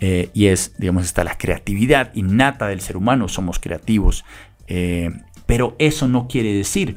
Eh, 0.00 0.30
y 0.34 0.46
es, 0.46 0.74
digamos, 0.78 1.04
está 1.04 1.24
la 1.24 1.38
creatividad 1.38 2.14
innata 2.14 2.66
del 2.66 2.80
ser 2.80 2.96
humano, 2.96 3.28
somos 3.28 3.58
creativos, 3.58 4.24
eh, 4.66 5.10
pero 5.46 5.76
eso 5.78 6.08
no 6.08 6.26
quiere 6.28 6.52
decir 6.52 6.96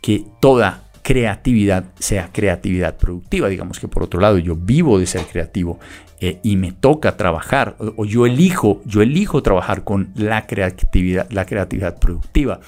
que 0.00 0.24
toda 0.40 0.84
creatividad 1.02 1.84
sea 1.98 2.30
creatividad 2.32 2.96
productiva. 2.96 3.48
Digamos 3.48 3.78
que 3.78 3.88
por 3.88 4.02
otro 4.02 4.20
lado 4.20 4.38
yo 4.38 4.56
vivo 4.56 4.98
de 4.98 5.06
ser 5.06 5.22
creativo 5.26 5.78
eh, 6.20 6.40
y 6.42 6.56
me 6.56 6.72
toca 6.72 7.16
trabajar 7.16 7.76
o, 7.78 8.04
yo 8.04 8.24
elijo, 8.26 8.82
yo 8.86 9.02
elijo 9.02 9.42
trabajar 9.42 9.84
con 9.84 10.12
la 10.14 10.46
creatividad, 10.46 11.30
la 11.30 11.44
creatividad 11.44 11.98
productiva 11.98 12.60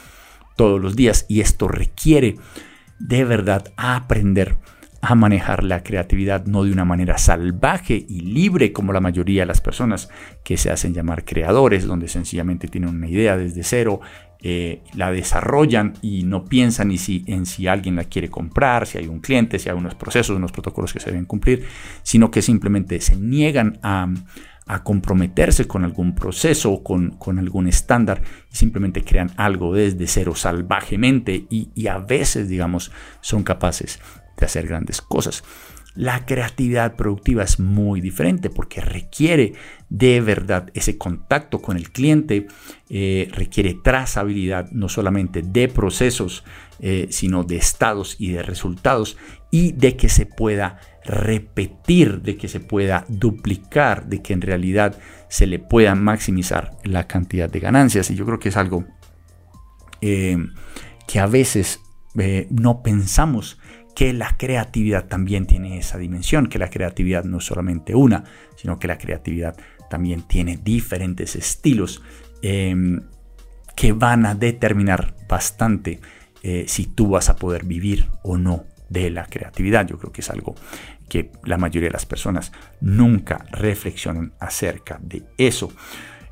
todos 0.57 0.81
los 0.81 0.97
días 0.97 1.27
y 1.29 1.41
esto 1.41 1.69
requiere 1.69 2.37
de 2.99 3.25
verdad 3.25 3.73
aprender 3.77 4.57
a 5.03 5.15
manejar 5.15 5.63
la 5.63 5.83
creatividad 5.83 6.47
no 6.47 6.65
de 6.65 6.73
una 6.73 6.85
manera 6.85 7.19
salvaje 7.19 8.05
y 8.09 8.21
libre 8.21 8.73
como 8.73 8.93
la 8.93 9.01
mayoría 9.01 9.43
de 9.43 9.47
las 9.47 9.61
personas 9.61 10.09
que 10.43 10.57
se 10.57 10.71
hacen 10.71 10.95
llamar 10.95 11.25
creadores, 11.25 11.87
donde 11.87 12.09
sencillamente 12.09 12.67
tienen 12.67 12.91
una 12.91 13.09
idea 13.09 13.37
desde 13.37 13.63
cero 13.63 14.01
eh, 14.43 14.83
la 14.95 15.13
desarrollan 15.13 15.95
y 16.03 16.25
no 16.25 16.45
piensan 16.45 16.89
ni 16.89 16.99
si, 16.99 17.25
en 17.27 17.47
si 17.47 17.69
alguien 17.69 17.97
la 17.97 18.05
quiere 18.05 18.29
comprar, 18.29 18.87
si 18.87 18.99
hay 18.99 19.07
un 19.07 19.21
cliente, 19.21 19.59
si 19.59 19.69
hay 19.69 19.77
unos 19.77 19.95
procesos, 19.95 20.37
unos 20.37 20.53
protocolos 20.53 20.93
que 20.93 21.01
se 21.01 21.11
deben 21.11 21.25
cumplir, 21.25 21.65
sino 22.03 22.31
que 22.31 22.43
simplemente 22.43 23.01
se 23.01 23.17
niegan 23.17 23.79
a, 23.83 24.09
comprometerse 24.83 25.67
con 25.67 25.85
algún 25.85 26.15
proceso 26.15 26.73
o 26.73 26.83
con, 26.83 27.39
algún 27.39 27.69
estándar 27.69 28.23
y 28.53 28.57
simplemente 28.57 29.05
crean 29.05 29.31
algo 29.37 29.75
desde 29.75 30.07
cero 30.07 30.35
salvajemente 30.35 31.47
y, 31.49 31.71
y 31.75 31.87
a 31.87 31.99
veces, 31.99 32.49
digamos, 32.49 32.91
son 33.21 33.45
capaces 33.45 34.01
de 34.37 34.47
hacer 34.47 34.67
grandes 34.67 35.01
cosas. 35.01 35.45
La 35.97 36.27
creatividad 36.27 36.95
productiva 36.95 37.43
es 37.43 37.59
muy 37.59 38.03
diferente 38.03 38.51
porque 38.51 38.83
requiere 38.83 39.55
de 39.89 40.21
verdad 40.21 40.71
ese 40.75 40.99
contacto 40.99 41.63
con 41.63 41.79
el 41.79 41.91
cliente, 41.91 42.49
eh, 42.91 43.31
requiere 43.33 43.79
trazabilidad 43.83 44.71
no 44.73 44.91
solamente 44.91 45.41
de 45.41 45.69
procesos, 45.69 46.45
eh, 46.81 47.07
sino 47.11 47.45
de 47.45 47.57
estados 47.57 48.17
y 48.19 48.33
de 48.33 48.43
resultados 48.43 49.17
y 49.51 49.73
de 49.73 49.97
que 49.97 50.11
se 50.11 50.27
pueda 50.27 50.79
repetir, 51.07 52.23
de 52.23 52.37
que 52.37 52.49
se 52.49 52.61
pueda 52.61 53.05
duplicar, 53.09 54.07
de 54.07 54.23
que 54.23 54.33
en 54.33 54.43
realidad 54.43 54.99
se 55.29 55.47
le 55.47 55.59
pueda 55.59 55.95
maximizar 55.95 56.77
la 56.85 57.07
cantidad 57.07 57.49
de 57.49 57.61
ganancias. 57.61 58.11
Y 58.11 58.15
yo 58.15 58.27
creo 58.27 58.39
que 58.39 58.51
es 58.51 58.57
algo 58.57 58.85
eh, 60.01 60.37
que 61.07 61.21
a 61.21 61.27
veces 61.27 61.81
no 62.51 62.83
pensamos 62.83 63.59
que 63.95 64.13
la 64.13 64.37
creatividad 64.37 65.07
también 65.07 65.47
tiene 65.47 65.79
esa 65.79 65.99
dimensión, 65.99 66.49
que 66.49 66.59
la 66.59 66.69
creatividad 66.69 67.25
no 67.25 67.39
es 67.39 67.45
solamente 67.45 67.95
una, 67.95 68.25
sino 68.55 68.79
que 68.79 68.89
la 68.89 68.99
creatividad 68.99 69.57
también 69.89 70.23
tiene 70.23 70.59
diferentes 70.63 71.35
estilos 71.35 72.03
em, 72.43 73.01
que 73.75 73.93
van 73.93 74.27
a 74.27 74.35
determinar 74.35 75.15
bastante 75.29 76.01
eh, 76.43 76.65
si 76.69 76.87
tú 76.87 77.09
vas 77.09 77.29
a 77.29 77.37
poder 77.37 77.65
vivir 77.65 78.09
o 78.23 78.37
no 78.37 78.65
de 78.91 79.11
la 79.11 79.27
creatividad. 79.27 79.87
Yo 79.87 79.99
creo 79.99 80.13
que 80.13 80.21
es 80.21 80.31
algo 80.31 80.55
que 81.09 81.31
la 81.45 81.57
mayoría 81.57 81.89
de 81.89 81.93
las 81.93 82.07
personas 82.07 82.53
nunca 82.81 83.47
reflexionan 83.51 84.33
acerca 84.41 84.99
de 85.01 85.25
eso. 85.39 85.73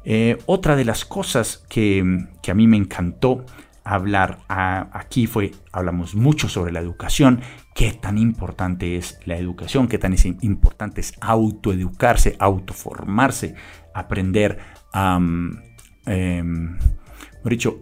Eh, 0.05 0.37
otra 0.47 0.77
de 0.77 0.85
las 0.85 1.05
cosas 1.05 1.65
que, 1.69 2.27
que 2.43 2.51
a 2.51 2.55
mí 2.55 2.67
me 2.67 2.77
encantó 2.77 3.45
hablar 3.85 4.41
aquí 4.49 5.27
fue, 5.27 5.53
hablamos 5.71 6.15
mucho 6.15 6.49
sobre 6.49 6.73
la 6.73 6.81
educación, 6.81 7.43
qué 7.75 7.93
tan 7.93 8.17
importante 8.17 8.97
es 8.97 9.21
la 9.27 9.37
educación, 9.37 9.89
qué 9.89 9.99
tan 9.99 10.15
importante 10.41 11.03
es 11.03 11.13
autoeducarse, 11.21 12.37
autoformarse, 12.39 13.55
aprender 13.93 14.59
a, 14.93 15.19
em, 16.07 16.79
dicho, 17.45 17.81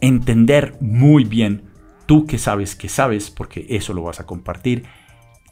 entender 0.00 0.76
muy 0.80 1.24
bien 1.24 1.64
tú 2.06 2.26
que 2.26 2.38
sabes 2.38 2.74
que 2.74 2.88
sabes, 2.88 3.30
porque 3.30 3.66
eso 3.68 3.92
lo 3.92 4.02
vas 4.02 4.20
a 4.20 4.26
compartir, 4.26 4.84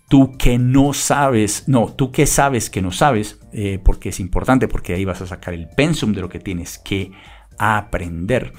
tú 0.08 0.36
que 0.38 0.58
no 0.58 0.94
sabes, 0.94 1.68
no, 1.68 1.92
tú 1.92 2.10
que 2.10 2.26
sabes 2.26 2.70
que 2.70 2.82
no 2.82 2.90
sabes, 2.90 3.38
eh, 3.52 3.78
porque 3.84 4.08
es 4.08 4.20
importante, 4.20 4.66
porque 4.66 4.94
ahí 4.94 5.04
vas 5.04 5.20
a 5.20 5.26
sacar 5.26 5.54
el 5.54 5.68
pensum 5.68 6.12
de 6.12 6.22
lo 6.22 6.28
que 6.28 6.40
tienes 6.40 6.78
que 6.78 7.12
aprender. 7.58 8.52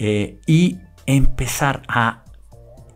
Eh, 0.00 0.40
y 0.46 0.78
empezar 1.06 1.82
a 1.88 2.24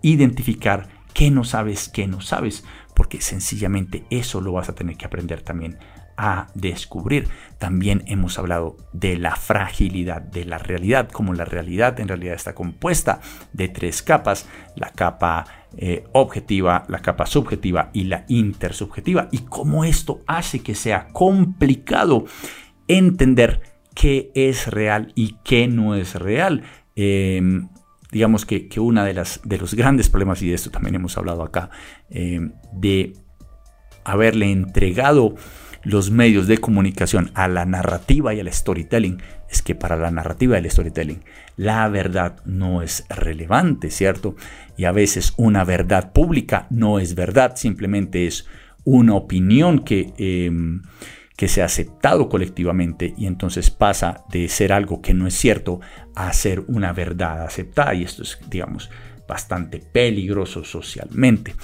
identificar 0.03 0.89
qué 1.15 1.31
no 1.31 1.45
sabes, 1.45 1.89
qué 1.89 2.07
no 2.07 2.21
sabes, 2.21 2.65
porque 2.95 3.21
sencillamente 3.21 4.05
eso 4.11 4.41
lo 4.41 4.53
vas 4.53 4.69
a 4.69 4.75
tener 4.75 4.97
que 4.97 5.07
aprender 5.07 5.43
también 5.43 5.79
a 6.17 6.49
descubrir. 6.55 7.29
También 7.59 8.03
hemos 8.07 8.39
hablado 8.39 8.77
de 8.93 9.17
la 9.17 9.37
fragilidad 9.37 10.21
de 10.23 10.45
la 10.45 10.59
realidad, 10.59 11.09
como 11.11 11.35
la 11.35 11.45
realidad 11.45 11.99
en 12.01 12.09
realidad 12.09 12.35
está 12.35 12.55
compuesta 12.55 13.21
de 13.53 13.69
tres 13.69 14.03
capas, 14.03 14.49
la 14.77 14.91
capa 14.91 15.47
eh, 15.77 16.05
objetiva, 16.13 16.85
la 16.89 17.01
capa 17.01 17.27
subjetiva 17.27 17.91
y 17.93 18.05
la 18.05 18.25
intersubjetiva, 18.29 19.29
y 19.31 19.39
cómo 19.39 19.85
esto 19.85 20.23
hace 20.27 20.61
que 20.61 20.75
sea 20.75 21.09
complicado 21.13 22.27
entender 22.89 23.61
qué 23.95 24.31
es 24.35 24.67
real 24.67 25.13
y 25.15 25.37
qué 25.45 25.69
no 25.69 25.95
es 25.95 26.15
real. 26.15 26.63
Em, 26.95 27.69
digamos 28.11 28.45
que, 28.45 28.69
que 28.69 28.81
una 28.81 29.05
de, 29.05 29.15
las, 29.15 29.41
de 29.45 29.59
los 29.59 29.75
grandes 29.75 30.09
problemas, 30.09 30.43
y 30.43 30.49
de 30.49 30.55
esto 30.55 30.71
también 30.71 30.95
hemos 30.95 31.17
hablado 31.17 31.43
acá, 31.43 31.71
em, 32.11 32.53
de 32.73 33.15
haberle 34.05 34.51
entregado 34.51 35.35
los 35.85 36.11
medios 36.11 36.47
de 36.47 36.59
comunicación 36.59 37.31
a 37.35 37.49
la 37.49 37.65
narrativa 37.65 38.35
y 38.35 38.41
al 38.41 38.53
storytelling, 38.53 39.21
es 39.51 39.63
que 39.63 39.75
para 39.75 39.97
la 39.97 40.11
narrativa 40.11 40.57
y 40.57 40.61
el 40.61 40.71
storytelling 40.71 41.23
la 41.57 41.89
verdad 41.89 42.37
no 42.45 42.83
es 42.83 43.05
relevante, 43.09 43.91
¿cierto? 43.91 44.37
Y 44.77 44.85
a 44.85 44.93
veces 44.93 45.35
una 45.37 45.65
verdad 45.65 46.13
pública 46.13 46.67
no 46.71 46.99
es 46.99 47.15
verdad, 47.15 47.57
simplemente 47.57 48.27
es 48.27 48.47
una 48.85 49.15
opinión 49.15 49.81
que... 49.81 50.13
Em, 50.19 50.83
que 51.37 51.49
se 51.49 51.63
ha 51.63 51.65
aceptado 51.65 52.29
colectivamente 52.29 53.15
y 53.17 53.27
entonces 53.27 53.71
pasa 53.71 54.23
de 54.31 54.49
ser 54.49 54.73
algo 54.73 55.03
que 55.03 55.13
no 55.13 55.27
es 55.27 55.35
cierto 55.35 55.81
a 56.15 56.33
ser 56.33 56.61
una 56.69 56.93
verdad 56.93 57.43
aceptada 57.43 57.95
y 57.95 58.05
esto 58.05 58.23
es, 58.23 58.39
digamos, 58.49 58.91
bastante 59.33 59.79
peligroso 59.79 60.63
socialmente. 60.63 61.55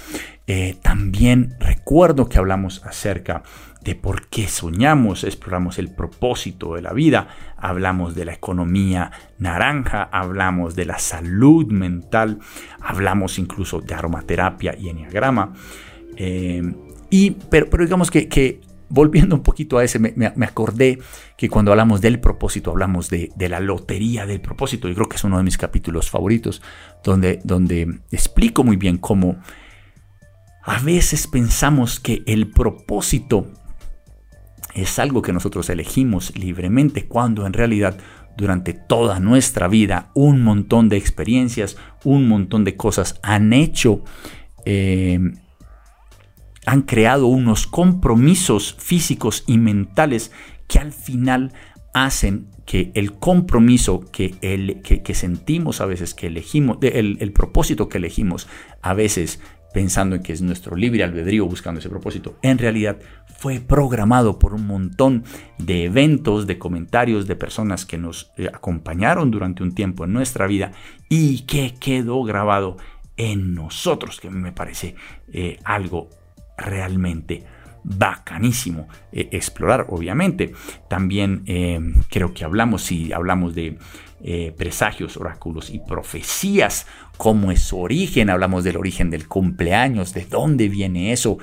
Eh, 0.47 0.77
también 0.81 1.55
recuerdo 1.61 2.27
que 2.27 2.39
hablamos 2.39 2.83
acerca 2.87 3.43
de 3.83 3.95
por 3.95 4.29
qué 4.29 4.49
soñamos, 4.49 5.23
exploramos 5.23 5.79
el 5.79 5.91
propósito 5.91 6.77
de 6.77 6.81
la 6.81 6.95
vida, 6.95 7.29
hablamos 7.59 8.15
de 8.15 8.25
la 8.25 8.33
economía 8.33 9.13
naranja, 9.39 10.09
hablamos 10.11 10.77
de 10.77 10.87
la 10.87 10.99
salud 10.99 11.67
mental, 11.67 12.39
hablamos 12.81 13.39
incluso 13.39 13.83
de 13.83 13.93
aromaterapia 13.93 14.75
y 14.75 14.89
enneagrama. 14.89 15.53
Eh, 16.17 16.63
y, 17.11 17.33
pero, 17.51 17.67
digamos 17.85 18.11
que 18.11 18.61
volviendo 18.89 19.37
un 19.37 19.43
poquito 19.43 19.79
a 19.79 19.85
ese, 19.85 19.99
me, 19.99 20.27
acordé 20.45 20.99
que 21.37 21.49
cuando 21.49 21.71
hablamos 21.71 22.01
del 22.01 22.21
propósito, 22.21 22.71
hablamos 22.71 23.11
de, 23.11 23.31
la 23.39 23.61
lotería 23.61 24.27
del 24.27 24.41
propósito. 24.41 24.89
Yo 24.89 24.95
creo 24.95 25.09
que 25.09 25.17
es 25.17 25.25
uno 25.25 25.39
de 25.39 25.45
mis 25.45 25.59
capítulos 25.59 26.11
favoritos, 26.11 26.63
donde, 27.05 27.41
donde 27.45 28.01
explico 28.11 28.65
muy 28.65 28.77
bien 28.77 28.99
cómo 28.99 29.37
a 30.65 30.79
veces 30.81 31.27
pensamos 31.27 32.01
que 32.01 32.23
el 32.27 32.51
propósito 32.51 33.47
es 34.75 34.99
algo 34.99 35.23
que 35.23 35.33
nosotros 35.33 35.71
elegimos 35.71 36.37
libremente, 36.37 37.07
cuando 37.07 37.47
en 37.47 37.53
realidad 37.53 37.97
durante 38.37 38.73
toda 38.73 39.19
nuestra 39.19 39.67
vida 39.67 40.11
un 40.15 40.43
montón 40.43 40.89
de 40.89 40.97
experiencias, 40.97 41.77
un 42.05 42.29
montón 42.29 42.65
de 42.65 42.77
cosas 42.77 43.19
han 43.23 43.53
hecho. 43.53 44.05
Eh, 44.65 45.19
han 46.69 46.83
creado 46.83 47.29
unos 47.29 47.67
compromisos 47.67 48.77
físicos 48.79 49.43
y 49.47 49.57
mentales 49.57 50.33
que 50.67 50.79
al 50.79 50.93
final 50.93 51.55
hacen 51.95 52.49
que 52.67 52.91
el 52.93 53.15
compromiso 53.15 54.05
que, 54.13 54.35
el, 54.43 54.83
que, 54.83 55.15
sentimos 55.15 55.81
a 55.81 55.87
veces, 55.87 56.13
que 56.13 56.27
elegimos, 56.27 56.77
el, 56.83 57.33
propósito 57.33 57.89
que 57.89 57.97
elegimos, 57.97 58.49
a 58.83 58.93
veces 58.93 59.41
pensando 59.73 60.17
en 60.17 60.23
que 60.23 60.35
es 60.35 60.43
nuestro 60.43 60.77
libre 60.77 61.05
albedrío 61.05 61.47
buscando 61.47 61.81
ese 61.81 61.89
propósito, 61.89 62.37
en 62.43 62.59
realidad 62.59 62.99
fue 63.39 63.61
programado 63.61 64.39
por 64.39 64.53
un 64.53 64.67
montón 64.67 65.25
de 65.57 65.85
eventos, 65.85 66.47
de 66.47 66.59
comentarios, 66.59 67.27
de 67.27 67.37
personas 67.37 67.87
que 67.87 67.97
nos 67.97 68.31
eh, 68.37 68.49
acompañaron 68.53 69.31
durante 69.31 69.63
un 69.63 69.75
tiempo 69.75 70.05
en 70.05 70.13
nuestra 70.13 70.47
vida 70.47 70.73
y 71.09 71.47
que 71.47 71.75
quedó 71.81 72.23
grabado 72.25 72.77
en 73.17 73.55
nosotros, 73.55 74.21
que 74.21 74.29
me 74.29 74.53
parece 74.53 74.97
eh, 75.33 75.59
algo 75.65 76.11
realmente 76.59 77.45
bacanísimo 77.89 78.89
eh, 79.13 79.29
explorar, 79.33 79.87
obviamente. 79.89 80.53
También 80.89 81.43
eh, 81.47 81.81
creo 82.11 82.35
que 82.35 82.45
hablamos, 82.45 82.83
si 82.83 83.13
hablamos 83.13 83.55
de 83.55 83.79
eh, 84.23 84.53
presagios, 84.57 85.17
oráculos 85.17 85.71
y 85.71 85.79
profecías, 85.79 86.87
cómo 87.17 87.51
es 87.51 87.63
su 87.63 87.79
origen, 87.79 88.31
hablamos 88.31 88.65
del 88.65 88.77
origen 88.77 89.11
del 89.11 89.27
cumpleaños, 89.27 90.13
de 90.13 90.27
dónde 90.27 90.69
viene 90.69 91.13
eso, 91.13 91.39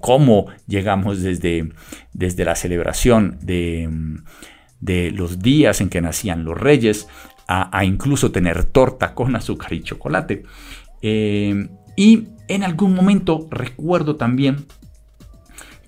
cómo 0.00 0.46
llegamos 0.66 1.22
desde, 1.22 1.70
desde 2.12 2.44
la 2.44 2.56
celebración 2.56 3.38
de, 3.40 3.88
de, 4.80 5.10
los 5.12 5.38
días 5.38 5.80
en 5.80 5.88
que 5.88 6.00
nacían 6.00 6.44
los 6.44 6.58
reyes, 6.58 7.08
a, 7.46 7.76
a 7.76 7.84
incluso 7.84 8.32
tener 8.32 8.64
torta 8.64 9.14
con 9.14 9.36
azúcar 9.36 9.72
y 9.74 9.82
chocolate. 9.82 10.44
Y 11.96 12.28
en 12.48 12.62
algún 12.62 12.94
momento 12.94 13.46
recuerdo 13.50 14.16
también 14.16 14.66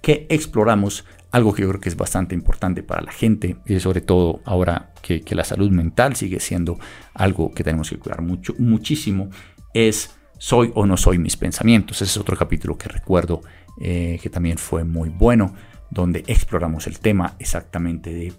que 0.02 0.26
exploramos 0.28 1.04
algo 1.32 1.52
que 1.52 1.62
yo 1.62 1.68
creo 1.68 1.80
que 1.80 1.88
es 1.88 1.96
bastante 1.96 2.34
importante 2.34 2.82
para 2.82 3.02
la 3.02 3.12
gente, 3.12 3.56
y 3.66 3.78
sobre 3.80 4.00
todo 4.00 4.40
ahora 4.44 4.92
que, 5.02 5.22
la 5.34 5.44
salud 5.44 5.70
mental 5.70 6.16
sigue 6.16 6.40
siendo 6.40 6.78
algo 7.12 7.52
que 7.52 7.64
tenemos 7.64 7.90
que 7.90 7.98
cuidar 7.98 8.22
mucho, 8.22 8.54
muchísimo, 8.58 9.28
es 9.74 10.16
soy 10.38 10.70
o 10.74 10.86
no 10.86 10.96
soy 10.96 11.18
mis 11.18 11.36
pensamientos. 11.36 12.00
Ese 12.00 12.12
es 12.12 12.16
otro 12.16 12.36
capítulo 12.36 12.78
que 12.78 12.88
recuerdo 12.88 13.42
eh, 13.80 14.18
que 14.22 14.30
también 14.30 14.58
fue 14.58 14.84
muy 14.84 15.08
bueno, 15.08 15.54
donde 15.90 16.24
exploramos 16.26 16.86
el 16.86 16.98
tema 17.00 17.34
exactamente 17.38 18.14
de 18.14 18.32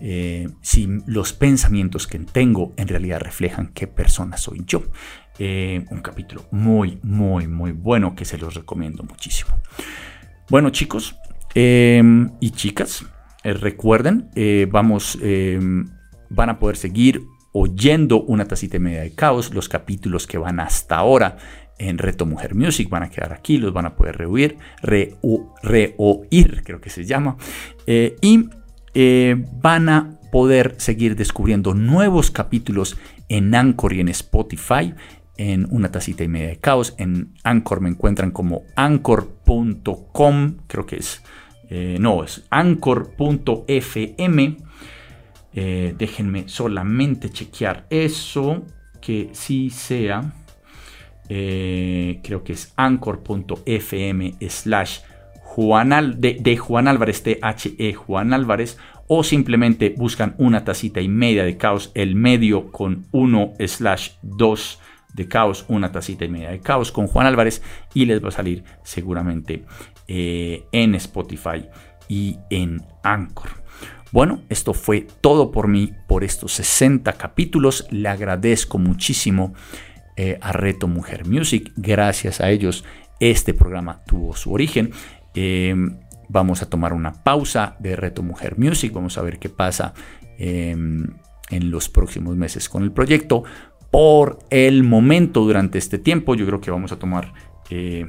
eh, 0.00 0.48
si 0.60 0.88
los 1.06 1.32
pensamientos 1.32 2.06
que 2.06 2.18
tengo 2.18 2.74
en 2.76 2.88
realidad 2.88 3.20
reflejan 3.20 3.68
qué 3.68 3.86
persona 3.86 4.36
soy 4.36 4.62
yo. 4.66 4.82
Eh, 5.38 5.84
un 5.90 6.00
capítulo 6.00 6.46
muy, 6.50 6.98
muy, 7.02 7.46
muy 7.46 7.72
bueno 7.72 8.14
que 8.14 8.24
se 8.24 8.38
los 8.38 8.54
recomiendo 8.54 9.02
muchísimo. 9.02 9.50
Bueno 10.48 10.70
chicos 10.70 11.16
em, 11.54 12.30
y 12.40 12.50
chicas, 12.50 13.04
eh, 13.44 13.52
recuerden, 13.52 14.30
vamos, 14.70 15.18
em, 15.20 15.88
van 16.30 16.50
a 16.50 16.58
poder 16.58 16.76
seguir 16.76 17.22
oyendo 17.52 18.22
una 18.22 18.46
tacita 18.46 18.76
y 18.76 18.80
media 18.80 19.02
de 19.02 19.14
caos, 19.14 19.52
los 19.54 19.68
capítulos 19.68 20.26
que 20.26 20.38
van 20.38 20.60
hasta 20.60 20.96
ahora 20.96 21.36
en 21.78 21.98
Reto 21.98 22.26
Mujer 22.26 22.54
Music 22.54 22.88
van 22.88 23.02
a 23.02 23.10
quedar 23.10 23.32
aquí, 23.32 23.58
los 23.58 23.72
van 23.72 23.86
a 23.86 23.96
poder 23.96 24.16
reoír, 24.16 24.56
reoír, 24.82 26.62
creo 26.64 26.80
que 26.80 26.90
se 26.90 27.04
llama, 27.04 27.36
y 27.86 28.48
eh, 28.98 29.44
van 29.60 29.90
a 29.90 30.18
poder 30.32 30.76
seguir 30.78 31.16
descubriendo 31.16 31.74
nuevos 31.74 32.30
capítulos 32.30 32.96
en 33.28 33.54
Anchor 33.54 33.92
y 33.92 34.00
en 34.00 34.08
Spotify 34.08 34.94
en 35.36 35.66
una 35.70 35.90
tacita 35.90 36.24
y 36.24 36.28
media 36.28 36.48
de 36.48 36.56
caos. 36.56 36.94
En 36.98 37.34
Anchor 37.44 37.80
me 37.80 37.88
encuentran 37.88 38.30
como 38.30 38.62
anchor.com, 38.76 40.56
creo 40.66 40.86
que 40.86 40.96
es, 40.96 41.22
eh, 41.70 41.96
no, 42.00 42.24
es 42.24 42.44
anchor.fm. 42.50 44.56
Eh, 45.58 45.94
déjenme 45.96 46.48
solamente 46.48 47.30
chequear 47.30 47.86
eso, 47.90 48.64
que 49.00 49.30
sí 49.32 49.70
sea. 49.70 50.32
creo 51.28 52.44
que 52.44 52.52
es 52.52 52.72
anchor.fm 52.76 54.34
slash 54.48 55.00
Juan 55.56 56.16
de, 56.18 56.56
Juan 56.58 56.86
Álvarez, 56.86 57.22
T-H-E 57.22 57.94
Juan 57.94 58.34
Álvarez, 58.34 58.76
o 59.06 59.24
simplemente 59.24 59.94
buscan 59.96 60.34
una 60.36 60.64
tacita 60.64 61.00
y 61.00 61.08
media 61.08 61.44
de 61.44 61.56
caos, 61.56 61.92
el 61.94 62.14
medio 62.14 62.70
con 62.70 63.06
1 63.12 63.54
slash 63.66 64.10
2 64.20 64.78
de 65.16 65.26
caos, 65.26 65.64
una 65.68 65.90
tacita 65.90 66.24
y 66.24 66.28
media 66.28 66.50
de 66.50 66.60
caos 66.60 66.92
con 66.92 67.06
Juan 67.06 67.26
Álvarez 67.26 67.62
y 67.94 68.04
les 68.04 68.22
va 68.22 68.28
a 68.28 68.32
salir 68.32 68.62
seguramente 68.84 69.64
eh, 70.06 70.64
en 70.70 70.94
Spotify 70.94 71.66
y 72.08 72.38
en 72.50 72.82
Anchor. 73.02 73.64
Bueno, 74.12 74.42
esto 74.48 74.72
fue 74.72 75.06
todo 75.20 75.50
por 75.50 75.66
mí 75.66 75.92
por 76.06 76.22
estos 76.22 76.52
60 76.52 77.12
capítulos. 77.14 77.86
Le 77.90 78.08
agradezco 78.08 78.78
muchísimo 78.78 79.54
eh, 80.16 80.38
a 80.40 80.52
Reto 80.52 80.86
Mujer 80.86 81.26
Music. 81.26 81.72
Gracias 81.76 82.40
a 82.40 82.50
ellos 82.50 82.84
este 83.18 83.54
programa 83.54 84.02
tuvo 84.06 84.36
su 84.36 84.52
origen. 84.52 84.90
Em, 85.34 85.98
vamos 86.28 86.62
a 86.62 86.68
tomar 86.68 86.92
una 86.92 87.12
pausa 87.24 87.76
de 87.78 87.96
Reto 87.96 88.22
Mujer 88.22 88.58
Music. 88.58 88.92
Vamos 88.92 89.18
a 89.18 89.22
ver 89.22 89.38
qué 89.38 89.48
pasa 89.48 89.94
em, 90.38 91.06
en 91.50 91.70
los 91.70 91.88
próximos 91.88 92.36
meses 92.36 92.68
con 92.68 92.82
el 92.82 92.92
proyecto. 92.92 93.44
Por 93.96 94.40
el 94.50 94.82
momento, 94.82 95.40
durante 95.40 95.78
este 95.78 95.96
tiempo, 95.96 96.34
yo 96.34 96.44
creo 96.44 96.60
que 96.60 96.70
vamos 96.70 96.92
a 96.92 96.98
tomar 96.98 97.32
eh, 97.70 98.04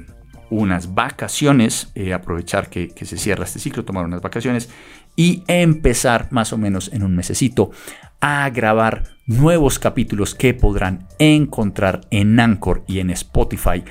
unas 0.49 0.93
vacaciones, 0.93 1.93
eh, 1.95 2.11
aprovechar 2.11 2.69
que, 2.69 2.89
que, 2.89 3.05
se 3.05 3.17
cierra 3.17 3.45
este 3.45 3.59
ciclo, 3.59 3.85
tomar 3.85 4.03
unas 4.03 4.21
vacaciones 4.21 4.69
y 5.15 5.45
empezar 5.47 6.27
más 6.29 6.51
o 6.51 6.57
menos 6.57 6.91
en 6.91 7.03
un 7.03 7.15
mesecito 7.15 7.71
a 8.19 8.49
grabar 8.49 9.03
nuevos 9.27 9.79
capítulos 9.79 10.35
que 10.35 10.53
podrán 10.53 11.07
encontrar 11.19 12.01
en 12.11 12.37
Anchor 12.37 12.83
y 12.85 12.99
en 12.99 13.09
Spotify 13.11 13.81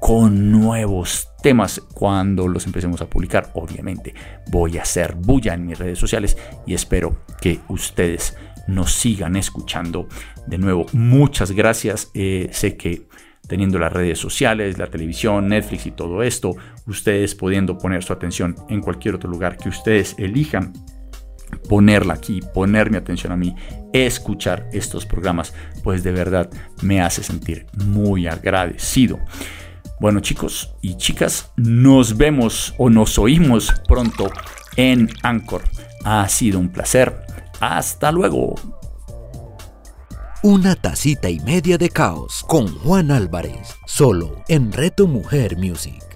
con 0.00 0.50
nuevos 0.50 1.28
temas 1.40 1.80
cuando 1.94 2.48
los 2.48 2.66
empecemos 2.66 3.00
a 3.00 3.06
publicar. 3.06 3.52
Obviamente 3.54 4.12
voy 4.50 4.78
a 4.78 4.82
hacer 4.82 5.14
bulla 5.14 5.54
en 5.54 5.66
mis 5.66 5.78
redes 5.78 6.00
sociales 6.00 6.36
y 6.66 6.74
espero 6.74 7.24
que 7.40 7.60
ustedes 7.68 8.36
nos 8.66 8.92
sigan 8.92 9.36
escuchando. 9.36 10.08
De 10.46 10.58
nuevo, 10.58 10.86
muchas 10.92 11.52
gracias. 11.52 12.10
Eh, 12.14 12.48
sé 12.52 12.76
que 12.76 13.06
teniendo 13.46 13.78
las 13.78 13.92
redes 13.92 14.18
sociales, 14.18 14.78
la 14.78 14.86
televisión, 14.86 15.48
Netflix 15.48 15.86
y 15.86 15.90
todo 15.90 16.22
esto, 16.22 16.56
ustedes 16.86 17.34
pudiendo 17.34 17.76
poner 17.76 18.02
su 18.02 18.12
atención 18.12 18.56
en 18.68 18.80
cualquier 18.80 19.16
otro 19.16 19.30
lugar 19.30 19.56
que 19.56 19.68
ustedes 19.68 20.14
elijan 20.18 20.72
ponerla 21.68 22.14
aquí, 22.14 22.40
poner 22.52 22.90
mi 22.90 22.96
atención 22.96 23.32
a 23.32 23.36
mí, 23.36 23.54
escuchar 23.92 24.68
estos 24.72 25.06
programas, 25.06 25.54
pues 25.82 26.02
de 26.02 26.12
verdad 26.12 26.50
me 26.82 27.00
hace 27.00 27.22
sentir 27.22 27.66
muy 27.86 28.26
agradecido. 28.26 29.18
Bueno 30.00 30.20
chicos 30.20 30.74
y 30.82 30.96
chicas, 30.96 31.52
nos 31.56 32.16
vemos 32.16 32.74
o 32.78 32.90
nos 32.90 33.18
oímos 33.18 33.72
pronto 33.86 34.30
en 34.76 35.08
Anchor. 35.22 35.62
Ha 36.04 36.28
sido 36.28 36.58
un 36.58 36.68
placer. 36.68 37.24
Hasta 37.66 38.12
luego. 38.12 38.56
Una 40.42 40.74
tacita 40.76 41.30
y 41.30 41.40
media 41.40 41.78
de 41.78 41.88
caos 41.88 42.44
con 42.46 42.66
Juan 42.80 43.10
Álvarez, 43.10 43.74
solo 43.86 44.42
en 44.48 44.70
Reto 44.70 45.06
Mujer 45.06 45.56
Music. 45.56 46.13